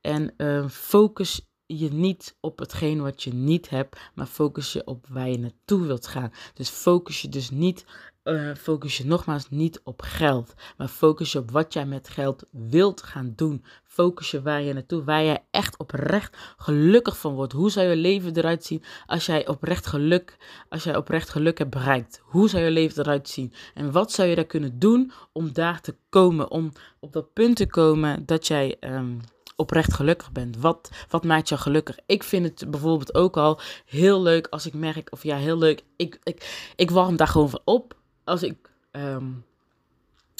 En 0.00 0.34
uh, 0.36 0.68
focus 0.68 1.47
je 1.76 1.92
niet 1.92 2.36
op 2.40 2.58
hetgeen 2.58 3.02
wat 3.02 3.22
je 3.22 3.32
niet 3.32 3.68
hebt, 3.68 3.98
maar 4.14 4.26
focus 4.26 4.72
je 4.72 4.86
op 4.86 5.06
waar 5.08 5.28
je 5.28 5.38
naartoe 5.38 5.86
wilt 5.86 6.06
gaan. 6.06 6.32
Dus 6.54 6.68
focus 6.68 7.22
je 7.22 7.28
dus 7.28 7.50
niet 7.50 7.84
uh, 8.28 8.54
focus 8.54 8.96
je 8.96 9.06
nogmaals 9.06 9.48
niet 9.50 9.80
op 9.84 10.02
geld, 10.02 10.54
maar 10.76 10.88
focus 10.88 11.32
je 11.32 11.38
op 11.38 11.50
wat 11.50 11.72
jij 11.72 11.86
met 11.86 12.08
geld 12.08 12.44
wilt 12.50 13.02
gaan 13.02 13.32
doen. 13.36 13.64
Focus 13.84 14.30
je 14.30 14.42
waar 14.42 14.62
je 14.62 14.72
naartoe, 14.72 15.04
waar 15.04 15.24
jij 15.24 15.44
echt 15.50 15.78
oprecht 15.78 16.36
gelukkig 16.56 17.18
van 17.18 17.34
wordt. 17.34 17.52
Hoe 17.52 17.70
zou 17.70 17.86
je 17.86 17.96
leven 17.96 18.36
eruit 18.36 18.64
zien 18.64 18.82
als 19.06 19.26
jij 19.26 19.48
oprecht 19.48 19.86
geluk, 19.86 20.36
als 20.68 20.84
jij 20.84 20.96
oprecht 20.96 21.28
geluk 21.28 21.58
hebt 21.58 21.70
bereikt? 21.70 22.20
Hoe 22.24 22.48
zou 22.48 22.64
je 22.64 22.70
leven 22.70 23.02
eruit 23.02 23.28
zien? 23.28 23.52
En 23.74 23.92
wat 23.92 24.12
zou 24.12 24.28
je 24.28 24.34
daar 24.34 24.44
kunnen 24.44 24.78
doen 24.78 25.12
om 25.32 25.52
daar 25.52 25.80
te 25.80 25.94
komen, 26.08 26.50
om 26.50 26.72
op 27.00 27.12
dat 27.12 27.32
punt 27.32 27.56
te 27.56 27.66
komen 27.66 28.26
dat 28.26 28.46
jij 28.46 28.76
um, 28.80 29.20
oprecht 29.58 29.94
gelukkig 29.94 30.32
bent? 30.32 30.56
Wat, 30.56 30.90
wat 31.08 31.24
maakt 31.24 31.48
jou 31.48 31.60
gelukkig? 31.60 31.98
Ik 32.06 32.22
vind 32.22 32.44
het 32.44 32.70
bijvoorbeeld 32.70 33.14
ook 33.14 33.36
al 33.36 33.60
heel 33.84 34.22
leuk 34.22 34.46
als 34.46 34.66
ik 34.66 34.74
merk, 34.74 35.12
of 35.12 35.22
ja, 35.22 35.36
heel 35.36 35.58
leuk, 35.58 35.84
ik, 35.96 36.18
ik, 36.22 36.70
ik 36.76 36.90
warm 36.90 37.16
daar 37.16 37.28
gewoon 37.28 37.50
van 37.50 37.60
op 37.64 37.96
als 38.24 38.42
ik 38.42 38.70
ehm, 38.90 39.26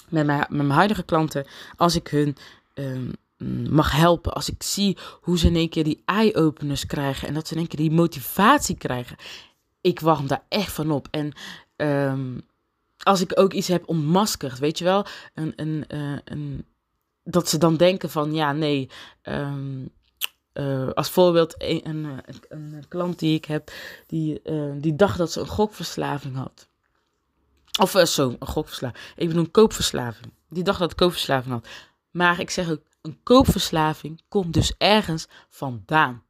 met, 0.09 0.27
mijn, 0.27 0.39
met 0.39 0.51
mijn 0.51 0.71
huidige 0.71 1.03
klanten, 1.03 1.47
als 1.77 1.95
ik 1.95 2.09
hun 2.09 2.37
um, 2.75 3.13
mag 3.71 3.93
helpen, 3.93 4.33
als 4.33 4.49
ik 4.49 4.63
zie 4.63 4.97
hoe 5.21 5.39
ze 5.39 5.47
in 5.47 5.57
één 5.57 5.69
keer 5.69 5.85
die 5.85 6.03
eye-openers 6.05 6.87
krijgen 6.87 7.29
en 7.29 7.35
dat 7.35 7.47
ze 7.47 7.53
in 7.53 7.59
één 7.59 7.69
keer 7.69 7.79
die 7.79 7.91
motivatie 7.91 8.77
krijgen, 8.77 9.17
ik 9.81 10.01
warm 10.01 10.27
daar 10.27 10.43
echt 10.49 10.73
van 10.73 10.91
op. 10.91 11.09
En 11.11 11.33
um, 11.77 12.41
als 13.03 13.21
ik 13.21 13.33
ook 13.35 13.53
iets 13.53 13.69
heb 13.69 13.89
ontmaskerd, 13.89 14.59
weet 14.59 14.79
je 14.79 14.85
wel, 14.85 15.07
een, 15.35 15.53
een, 15.57 15.85
uh, 15.89 16.19
een, 16.25 16.65
dat 17.31 17.49
ze 17.49 17.59
dan 17.59 17.77
denken 17.77 18.11
van 18.11 18.33
ja, 18.33 18.53
nee. 18.53 18.91
Um, 19.23 19.91
uh, 20.55 20.88
als 20.95 21.11
voorbeeld, 21.11 21.55
een, 21.59 21.88
een, 21.88 22.23
een, 22.49 22.85
klant 22.88 23.19
die 23.19 23.35
ik 23.35 23.45
heb, 23.45 23.71
die, 24.07 24.41
uh, 24.45 24.73
die 24.77 24.97
dacht 24.97 25.19
dat 25.19 25.33
ze 25.33 25.41
een 25.41 25.47
gokverslaving 25.47 26.37
had. 26.37 26.69
Of 27.81 27.95
uh, 27.95 28.05
zo, 28.05 28.37
een 28.38 28.47
gokverslaving. 28.47 29.03
Ik 29.17 29.27
bedoel 29.27 29.43
een 29.43 29.51
koopverslaving. 29.51 30.33
Die 30.49 30.62
dacht 30.62 30.79
dat 30.79 30.91
ik 30.91 30.97
koopverslaving 30.97 31.55
had. 31.55 31.69
Maar 32.11 32.41
ik 32.41 32.51
zeg 32.51 32.71
ook, 32.71 32.83
een 33.03 33.19
koopverslaving 33.23 34.23
komt 34.29 34.55
dus 34.55 34.75
ergens 34.79 35.27
vandaan. 35.49 36.23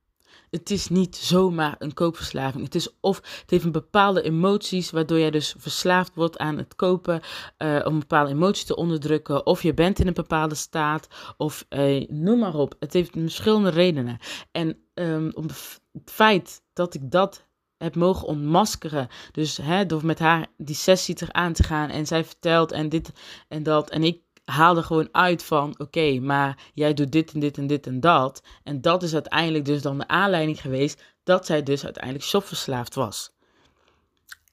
Het 0.51 0.71
is 0.71 0.89
niet 0.89 1.17
zomaar 1.17 1.77
een 1.79 1.95
koopverslaving. 1.95 2.65
Het 2.65 2.75
is 2.75 2.89
of 3.01 3.17
het 3.17 3.51
heeft 3.51 3.65
een 3.65 3.73
bepaalde 3.73 4.23
emoties, 4.23 4.91
waardoor 4.91 5.19
jij 5.19 5.31
dus 5.31 5.55
verslaafd 5.59 6.15
wordt 6.15 6.39
aan 6.39 6.59
het 6.59 6.77
kopen, 6.77 7.21
uh, 7.59 7.81
om 7.85 7.93
een 7.93 7.99
bepaalde 7.99 8.31
emotie 8.31 8.67
te 8.67 8.77
onderdrukken. 8.77 9.47
Of 9.47 9.63
je 9.63 9.75
bent 9.75 9.99
in 9.99 10.07
een 10.07 10.15
bepaalde 10.15 10.55
staat, 10.55 11.09
of 11.37 11.67
uh, 11.69 12.09
noem 12.09 12.39
maar 12.39 12.55
op. 12.55 12.75
Het 12.79 12.93
heeft 12.93 13.11
verschillende 13.13 13.69
redenen. 13.71 14.19
En 14.53 14.79
um, 14.95 15.31
om 15.35 15.47
het 15.47 16.11
feit 16.11 16.63
dat 16.73 16.95
ik 16.95 17.11
dat 17.11 17.47
heb 17.79 17.95
mogen 17.95 18.27
ontmaskeren. 18.27 19.09
Dus 19.33 19.57
hè, 19.57 19.87
door 19.87 20.07
met 20.07 20.19
haar 20.19 20.47
die 20.57 20.75
sessie 20.75 21.17
aan 21.33 21.53
te 21.53 21.63
gaan 21.63 21.89
en 21.89 22.07
zij 22.07 22.25
vertelt 22.25 22.73
en 22.73 22.89
dit 22.89 23.13
en 23.49 23.63
dat. 23.63 23.91
En 23.91 24.03
ik 24.03 24.21
haalde 24.51 24.83
gewoon 24.83 25.09
uit 25.13 25.45
van, 25.45 25.75
oké, 25.79 26.21
maar 26.21 26.71
jij 26.75 26.95
doet 26.95 27.13
dit 27.13 27.33
en 27.33 27.41
dit 27.41 27.59
en 27.59 27.67
dit 27.67 27.87
en 27.87 28.01
dat. 28.01 28.43
En 28.63 28.81
dat 28.81 29.03
is 29.03 29.15
uiteindelijk 29.15 29.65
dus 29.65 29.83
dan 29.83 29.99
de 29.99 30.09
aanleiding 30.09 30.61
geweest 30.61 31.03
dat 31.23 31.47
zij 31.47 31.63
dus 31.63 31.85
uiteindelijk 31.85 32.25
shopverslaafd 32.25 32.95
was. 32.95 33.31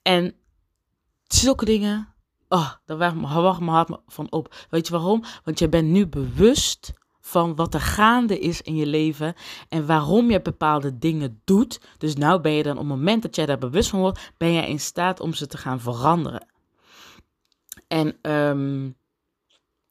En 0.02 0.34
zulke 1.26 1.64
dingen, 1.64 2.14
oh, 2.48 2.72
daar 2.84 2.96
wacht 2.96 3.60
mijn 3.60 3.68
hart 3.68 3.98
van 4.06 4.32
op. 4.32 4.54
Weet 4.70 4.86
je 4.86 4.92
waarom? 4.92 5.24
Want 5.44 5.58
jij 5.58 5.68
bent 5.68 5.88
nu 5.88 6.06
bewust 6.06 6.92
van 7.20 7.54
wat 7.54 7.74
er 7.74 7.80
gaande 7.80 8.38
is 8.38 8.62
in 8.62 8.76
je 8.76 8.86
leven 8.86 9.34
en 9.68 9.86
waarom 9.86 10.30
je 10.30 10.42
bepaalde 10.42 10.98
dingen 10.98 11.40
doet. 11.44 11.80
Dus 11.98 12.14
nou 12.14 12.40
ben 12.40 12.52
je 12.52 12.62
dan 12.62 12.72
op 12.72 12.78
het 12.78 12.88
moment 12.88 13.22
dat 13.22 13.36
jij 13.36 13.46
daar 13.46 13.58
bewust 13.58 13.88
van 13.88 14.00
wordt, 14.00 14.32
ben 14.36 14.52
je 14.52 14.68
in 14.68 14.80
staat 14.80 15.20
om 15.20 15.34
ze 15.34 15.46
te 15.46 15.56
gaan 15.56 15.80
veranderen. 15.80 16.46
En 17.88 18.30
um, 18.30 18.96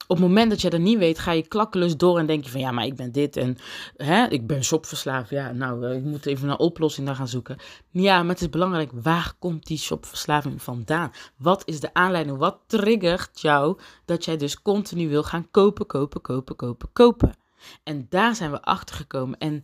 op 0.06 0.16
het 0.16 0.26
moment 0.26 0.50
dat 0.50 0.60
je 0.60 0.70
dat 0.70 0.80
niet 0.80 0.98
weet, 0.98 1.18
ga 1.18 1.32
je 1.32 1.48
klakkeloos 1.48 1.96
door 1.96 2.18
en 2.18 2.26
denk 2.26 2.44
je 2.44 2.50
van 2.50 2.60
ja, 2.60 2.70
maar 2.70 2.86
ik 2.86 2.96
ben 2.96 3.12
dit 3.12 3.36
en 3.36 3.56
hè, 3.96 4.26
ik 4.26 4.46
ben 4.46 4.64
shopverslaafd. 4.64 5.30
Ja, 5.30 5.52
nou, 5.52 5.86
eh, 5.86 5.96
ik 5.96 6.02
moet 6.02 6.26
even 6.26 6.48
een 6.48 6.58
oplossing 6.58 7.06
daar 7.06 7.16
gaan 7.16 7.28
zoeken. 7.28 7.56
Ja, 7.90 8.22
maar 8.22 8.32
het 8.32 8.40
is 8.40 8.48
belangrijk, 8.48 8.90
waar 8.92 9.32
komt 9.38 9.66
die 9.66 9.78
shopverslaving 9.78 10.62
vandaan? 10.62 11.12
Wat 11.36 11.62
is 11.64 11.80
de 11.80 11.94
aanleiding? 11.94 12.38
Wat 12.38 12.58
triggert 12.66 13.40
jou 13.40 13.78
dat 14.04 14.24
jij 14.24 14.36
dus 14.36 14.62
continu 14.62 15.08
wil 15.08 15.22
gaan 15.22 15.50
kopen, 15.50 15.86
kopen, 15.86 16.20
kopen, 16.20 16.56
kopen, 16.56 16.88
kopen? 16.92 17.34
En 17.82 18.06
daar 18.08 18.34
zijn 18.34 18.50
we 18.50 18.62
achter 18.62 18.96
gekomen. 18.96 19.38
En 19.38 19.62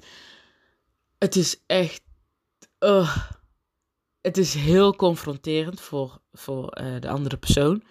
het 1.19 1.37
is 1.37 1.63
echt. 1.67 2.03
Uh, 2.81 3.17
het 4.21 4.37
is 4.39 4.55
heel 4.55 4.97
confronterend 4.97 5.81
voor, 5.81 6.21
voor 6.33 6.79
uh, 6.81 7.01
de 7.01 7.09
andere 7.09 7.37
persoon. 7.37 7.83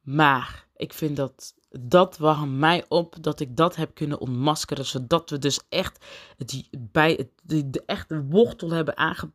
Maar 0.00 0.66
ik 0.76 0.92
vind 0.92 1.16
dat 1.16 1.54
dat 1.70 2.18
warmt 2.18 2.58
mij 2.58 2.84
op 2.88 3.16
dat 3.20 3.40
ik 3.40 3.56
dat 3.56 3.76
heb 3.76 3.94
kunnen 3.94 4.20
ontmaskeren. 4.20 4.84
Zodat 4.84 5.30
we 5.30 5.38
dus 5.38 5.60
echt 5.68 6.04
bij 6.78 7.28
de, 7.42 7.82
echte 7.86 8.24
wortel 8.24 8.70
hebben 8.70 8.96
aange, 8.96 9.30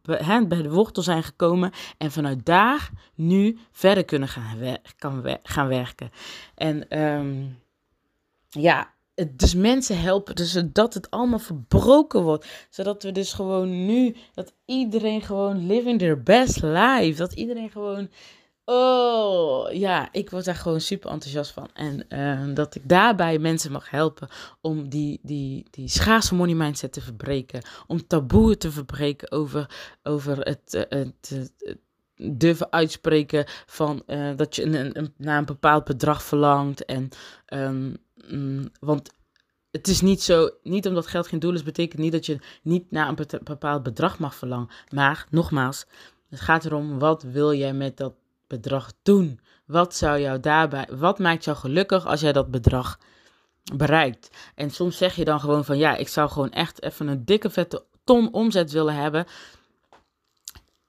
bij 0.48 0.62
de 0.62 0.70
wortel 0.70 1.04
zijn 1.04 1.24
gekomen. 1.24 1.72
En 1.98 2.12
vanuit 2.12 2.46
daar 2.46 2.90
nu 3.16 3.58
verder 3.72 4.06
kunnen 4.06 4.28
gaan, 4.28 4.78
kan 4.98 5.38
gaan 5.44 5.68
werken. 5.68 6.10
En 6.56 7.04
um, 7.04 7.58
ja, 8.50 8.94
dus 9.32 9.56
mensen 9.56 10.00
helpen, 10.00 10.36
dus 10.36 10.52
zodat 10.52 10.94
het 10.94 11.10
allemaal 11.10 11.40
verbroken 11.40 12.22
wordt. 12.22 12.68
Zodat 12.70 13.04
we 13.04 13.12
dus 13.12 13.34
gewoon 13.34 13.86
nu, 13.86 14.16
dat 14.34 14.54
iedereen 14.66 15.22
gewoon 15.22 15.68
living 15.68 16.00
their 16.00 16.24
best 16.24 16.62
life. 16.62 17.14
Dat 17.18 17.34
iedereen 17.34 17.70
gewoon 17.70 18.10
Oh, 18.66 19.72
ja, 19.72 20.10
ik 20.12 20.30
word 20.30 20.46
daar 20.46 20.56
gewoon 20.56 20.82
super 20.82 21.10
enthousiast 21.10 21.52
van. 21.52 21.70
En 21.74 22.06
uh, 22.10 22.56
dat 22.56 22.76
ik 22.76 22.90
daarbij 22.90 23.40
mensen 23.40 23.72
mag 23.72 23.90
helpen 23.90 24.28
om 24.62 24.90
die, 24.90 25.20
die, 25.24 25.68
die 25.72 25.88
schaarse 25.88 26.36
money 26.36 26.56
mindset 26.56 26.94
te 26.94 27.02
verbreken. 27.02 27.62
Om 27.88 28.08
taboe 28.08 28.58
te 28.58 28.72
verbreken 28.72 29.32
over, 29.32 29.90
over 30.04 30.40
het, 30.40 30.74
uh, 30.74 30.82
het, 30.90 31.52
durven 32.16 32.72
uitspreken 32.72 33.46
van 33.66 34.04
uh, 34.08 34.36
dat 34.36 34.56
je 34.56 34.64
een, 34.64 34.98
een, 34.98 35.14
naar 35.18 35.38
een 35.38 35.46
bepaald 35.46 35.84
bedrag 35.84 36.24
verlangt. 36.24 36.86
En, 36.86 37.10
um, 37.54 37.98
mm, 38.28 38.70
want 38.80 39.12
het 39.72 39.88
is 39.88 40.02
niet 40.02 40.22
zo, 40.22 40.50
niet 40.64 40.88
omdat 40.88 41.08
geld 41.08 41.28
geen 41.28 41.40
doel 41.40 41.54
is, 41.54 41.64
betekent 41.64 42.02
niet 42.02 42.12
dat 42.12 42.26
je 42.26 42.40
niet 42.62 42.92
naar 42.92 43.08
een 43.08 43.28
bepaald 43.44 43.84
bedrag 43.84 44.20
mag 44.20 44.36
verlangen. 44.36 44.70
Maar 44.90 45.28
nogmaals, 45.30 45.86
het 46.30 46.40
gaat 46.40 46.66
erom, 46.66 47.00
wat 47.00 47.24
wil 47.24 47.54
jij 47.54 47.74
met 47.74 47.98
dat 47.98 48.14
bedrag 48.54 48.94
doen? 49.04 49.40
Wat 49.66 49.96
zou 49.96 50.20
jou 50.20 50.40
daarbij, 50.40 50.88
wat 50.92 51.20
maakt 51.20 51.44
jou 51.44 51.58
gelukkig 51.58 52.06
als 52.06 52.22
jij 52.22 52.32
dat 52.32 52.52
bedrag 52.52 53.00
bereikt? 53.74 54.30
En 54.56 54.70
soms 54.70 54.98
zeg 54.98 55.16
je 55.16 55.26
dan 55.26 55.40
gewoon 55.40 55.66
van 55.66 55.78
ja, 55.78 55.96
ik 55.96 56.08
zou 56.08 56.30
gewoon 56.30 56.52
echt 56.52 56.82
even 56.82 57.08
een 57.08 57.26
dikke 57.26 57.50
vette 57.50 57.86
ton 58.04 58.34
omzet 58.34 58.72
willen 58.72 58.96
hebben. 58.96 59.26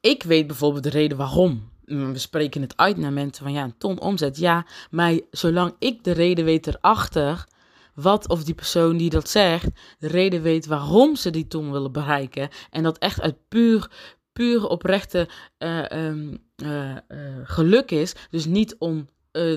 Ik 0.00 0.22
weet 0.22 0.46
bijvoorbeeld 0.46 0.83
de 0.83 0.90
reden 0.90 1.16
waarom. 1.16 1.72
We 1.85 2.18
spreken 2.18 2.61
het 2.61 2.77
uit 2.77 2.96
naar 2.96 3.12
mensen 3.12 3.44
van 3.44 3.53
ja, 3.53 3.62
een 3.62 3.79
ton 3.79 4.00
omzet, 4.00 4.37
ja. 4.37 4.66
Maar 4.90 5.18
zolang 5.31 5.74
ik 5.79 6.05
de 6.05 6.12
reden 6.12 6.44
weet 6.44 6.66
erachter, 6.66 7.46
wat 7.94 8.29
of 8.29 8.44
die 8.44 8.55
persoon 8.55 8.96
die 8.96 9.11
dat 9.11 9.29
zegt, 9.29 9.68
de 9.98 10.09
reden 10.09 10.42
weet 10.42 10.66
waarom 10.66 11.16
ze 11.16 11.31
die 11.31 11.46
ton 11.46 11.72
willen 11.72 11.92
bereiken. 11.92 12.48
En 12.70 12.83
dat 12.83 12.98
echt 12.98 13.20
uit 13.20 13.48
puur, 13.48 13.90
puur 14.35 14.68
oprechte 14.68 15.29
uh, 15.59 15.85
um, 15.88 16.38
uh, 16.62 16.97
geluk 17.44 17.90
is. 17.90 18.14
Dus 18.31 18.44
niet 18.44 18.77
om 18.79 19.09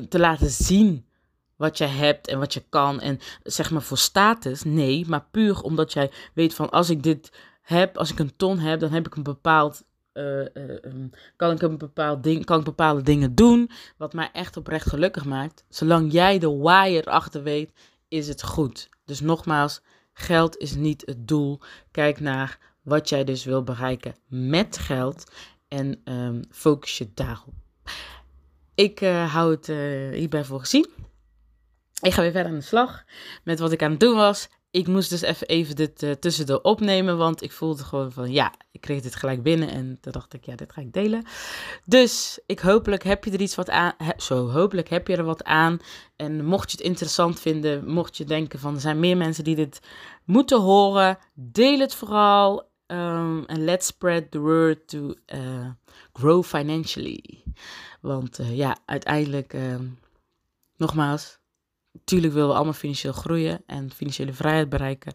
te 0.09 0.19
laten 0.19 0.49
zien 0.49 1.05
wat 1.55 1.77
je 1.77 1.85
hebt 1.85 2.27
en 2.27 2.39
wat 2.39 2.53
je 2.53 2.63
kan 2.69 3.01
en 3.01 3.19
zeg 3.43 3.71
maar 3.71 3.81
voor 3.81 3.97
status. 3.97 4.63
Nee, 4.63 5.05
maar 5.07 5.25
puur 5.31 5.61
omdat 5.61 5.93
jij 5.93 6.11
weet 6.33 6.53
van 6.53 6.69
als 6.69 6.89
ik 6.89 7.03
dit 7.03 7.31
heb, 7.61 7.97
als 7.97 8.11
ik 8.11 8.19
een 8.19 8.35
ton 8.35 8.59
heb, 8.59 8.79
dan 8.79 8.91
heb 8.91 9.05
ik 9.05 9.15
een 9.15 9.23
bepaald 9.23 9.83
um, 10.17 11.09
kan 11.35 11.51
ik 11.51 11.61
een 11.61 11.77
bepaald 11.77 12.23
ding, 12.23 12.45
kan 12.45 12.59
ik 12.59 12.65
bepaalde 12.65 13.01
dingen 13.01 13.35
doen 13.35 13.69
wat 13.97 14.13
mij 14.13 14.29
echt 14.33 14.57
oprecht 14.57 14.89
gelukkig 14.89 15.25
maakt. 15.25 15.63
Zolang 15.69 16.11
jij 16.11 16.39
de 16.39 16.57
why 16.57 17.01
erachter 17.03 17.43
weet, 17.43 17.71
is 18.07 18.27
het 18.27 18.43
goed. 18.43 18.89
Dus 19.05 19.19
nogmaals, 19.19 19.81
geld 20.13 20.57
is 20.57 20.75
niet 20.75 21.03
het 21.05 21.27
doel. 21.27 21.59
Kijk 21.91 22.19
naar 22.19 22.59
wat 22.87 23.09
jij 23.09 23.23
dus 23.23 23.45
wil 23.45 23.63
bereiken 23.63 24.15
met 24.27 24.77
geld 24.77 25.31
en 25.67 26.01
um, 26.05 26.41
focus 26.51 26.97
je 26.97 27.09
daarop. 27.13 27.53
Ik 28.75 29.01
uh, 29.01 29.33
hou 29.33 29.51
het 29.51 29.67
uh, 29.67 30.13
hierbij 30.13 30.43
voor 30.43 30.59
gezien. 30.59 30.89
Ik 32.01 32.13
ga 32.13 32.21
weer 32.21 32.31
verder 32.31 32.51
aan 32.51 32.57
de 32.57 32.63
slag 32.63 33.03
met 33.43 33.59
wat 33.59 33.71
ik 33.71 33.83
aan 33.83 33.91
het 33.91 33.99
doen 33.99 34.15
was. 34.15 34.49
Ik 34.71 34.87
moest 34.87 35.09
dus 35.09 35.21
even, 35.21 35.47
even 35.47 35.75
dit 35.75 36.03
uh, 36.03 36.11
tussendoor 36.11 36.61
opnemen, 36.61 37.17
want 37.17 37.41
ik 37.41 37.51
voelde 37.51 37.83
gewoon 37.83 38.11
van 38.11 38.31
ja, 38.31 38.53
ik 38.71 38.81
kreeg 38.81 39.01
dit 39.01 39.15
gelijk 39.15 39.43
binnen 39.43 39.69
en 39.69 39.97
toen 40.01 40.11
dacht 40.11 40.33
ik 40.33 40.45
ja, 40.45 40.55
dit 40.55 40.73
ga 40.73 40.81
ik 40.81 40.93
delen. 40.93 41.25
Dus 41.85 42.39
ik 42.45 42.59
hopelijk 42.59 43.03
heb 43.03 43.23
je 43.23 43.31
er 43.31 43.41
iets 43.41 43.55
wat 43.55 43.69
aan, 43.69 43.93
zo 44.17 44.49
hopelijk 44.49 44.89
heb 44.89 45.07
je 45.07 45.15
er 45.15 45.23
wat 45.23 45.43
aan. 45.43 45.79
En 46.15 46.45
mocht 46.45 46.71
je 46.71 46.77
het 46.77 46.85
interessant 46.85 47.39
vinden, 47.39 47.87
mocht 47.89 48.17
je 48.17 48.25
denken 48.25 48.59
van 48.59 48.73
er 48.73 48.81
zijn 48.81 48.99
meer 48.99 49.17
mensen 49.17 49.43
die 49.43 49.55
dit 49.55 49.79
moeten 50.25 50.61
horen, 50.61 51.17
deel 51.33 51.79
het 51.79 51.95
vooral. 51.95 52.66
Um, 52.87 53.45
en 53.45 53.63
let's 53.63 53.85
spread 53.87 54.31
the 54.31 54.39
word 54.39 54.87
to 54.87 55.13
uh, 55.33 55.69
grow 56.13 56.43
financially. 56.43 57.43
Want 58.01 58.39
uh, 58.39 58.57
ja, 58.57 58.77
uiteindelijk, 58.85 59.53
uh, 59.53 59.75
nogmaals, 60.77 61.39
Tuurlijk 62.03 62.33
willen 62.33 62.49
we 62.49 62.55
allemaal 62.55 62.73
financieel 62.73 63.13
groeien 63.13 63.63
en 63.65 63.91
financiële 63.91 64.33
vrijheid 64.33 64.69
bereiken. 64.69 65.13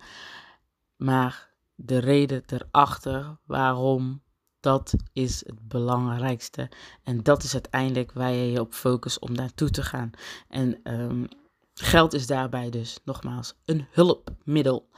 Maar 0.97 1.51
de 1.75 1.99
reden 1.99 2.43
erachter 2.47 3.37
waarom, 3.47 4.23
dat 4.61 4.95
is 5.13 5.47
het 5.47 5.69
belangrijkste. 5.69 6.71
En 7.03 7.23
dat 7.23 7.43
is 7.43 7.53
uiteindelijk 7.53 8.13
waar 8.13 8.33
je 8.33 8.51
je 8.51 8.61
op 8.61 8.73
focust 8.73 9.19
om 9.21 9.33
naartoe 9.33 9.71
te 9.71 9.83
gaan. 9.83 10.11
En 10.49 10.81
um, 11.01 11.29
geld 11.75 12.13
is 12.13 12.27
daarbij 12.27 12.71
dus 12.71 12.99
nogmaals 13.05 13.55
een 13.65 13.87
hulpmiddel. 13.91 14.89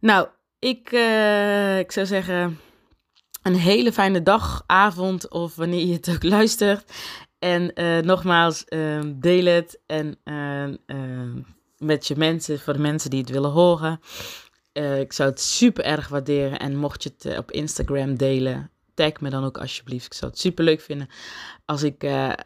Nou, 0.00 0.28
ik, 0.58 0.92
uh, 0.92 1.78
ik 1.78 1.92
zou 1.92 2.06
zeggen 2.06 2.58
een 3.42 3.54
hele 3.54 3.92
fijne 3.92 4.22
dag, 4.22 4.62
avond 4.66 5.30
of 5.30 5.56
wanneer 5.56 5.86
je 5.86 5.92
het 5.92 6.10
ook 6.10 6.22
luistert. 6.38 6.92
En 7.38 7.70
uh, 7.74 7.98
nogmaals, 7.98 8.64
uh, 8.68 9.00
deel 9.14 9.44
het 9.44 9.80
en 9.86 10.18
uh, 10.24 11.34
met 11.78 12.06
je 12.06 12.16
mensen, 12.16 12.60
voor 12.60 12.72
de 12.72 12.78
mensen 12.78 13.10
die 13.10 13.20
het 13.20 13.30
willen 13.30 13.50
horen. 13.50 14.00
Eh, 14.76 15.00
ik 15.00 15.12
zou 15.12 15.30
het 15.30 15.40
super 15.40 15.84
erg 15.84 16.08
waarderen. 16.08 16.58
En 16.58 16.76
mocht 16.76 17.02
je 17.02 17.10
het 17.18 17.38
op 17.38 17.50
Instagram 17.50 18.16
delen, 18.16 18.70
tag 18.96 19.20
me 19.20 19.30
dan 19.30 19.44
ook 19.44 19.58
alsjeblieft. 19.58 20.06
Ik 20.06 20.14
zou 20.14 20.30
het 20.30 20.40
super 20.40 20.64
leuk 20.64 20.80
vinden 20.80 21.08
als 21.64 21.82
ik 21.82 22.02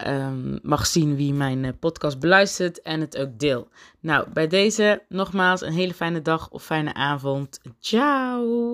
um, 0.07 0.59
mag 0.61 0.87
zien 0.87 1.15
wie 1.15 1.33
mijn 1.33 1.77
podcast 1.79 2.19
beluistert 2.19 2.81
en 2.81 2.99
het 2.99 3.17
ook 3.17 3.39
deel. 3.39 3.67
Nou, 3.99 4.29
bij 4.33 4.47
deze 4.47 5.03
nogmaals 5.09 5.61
een 5.61 5.73
hele 5.73 5.93
fijne 5.93 6.21
dag 6.21 6.49
of 6.49 6.63
fijne 6.63 6.93
avond. 6.93 7.59
Ciao! 7.79 8.69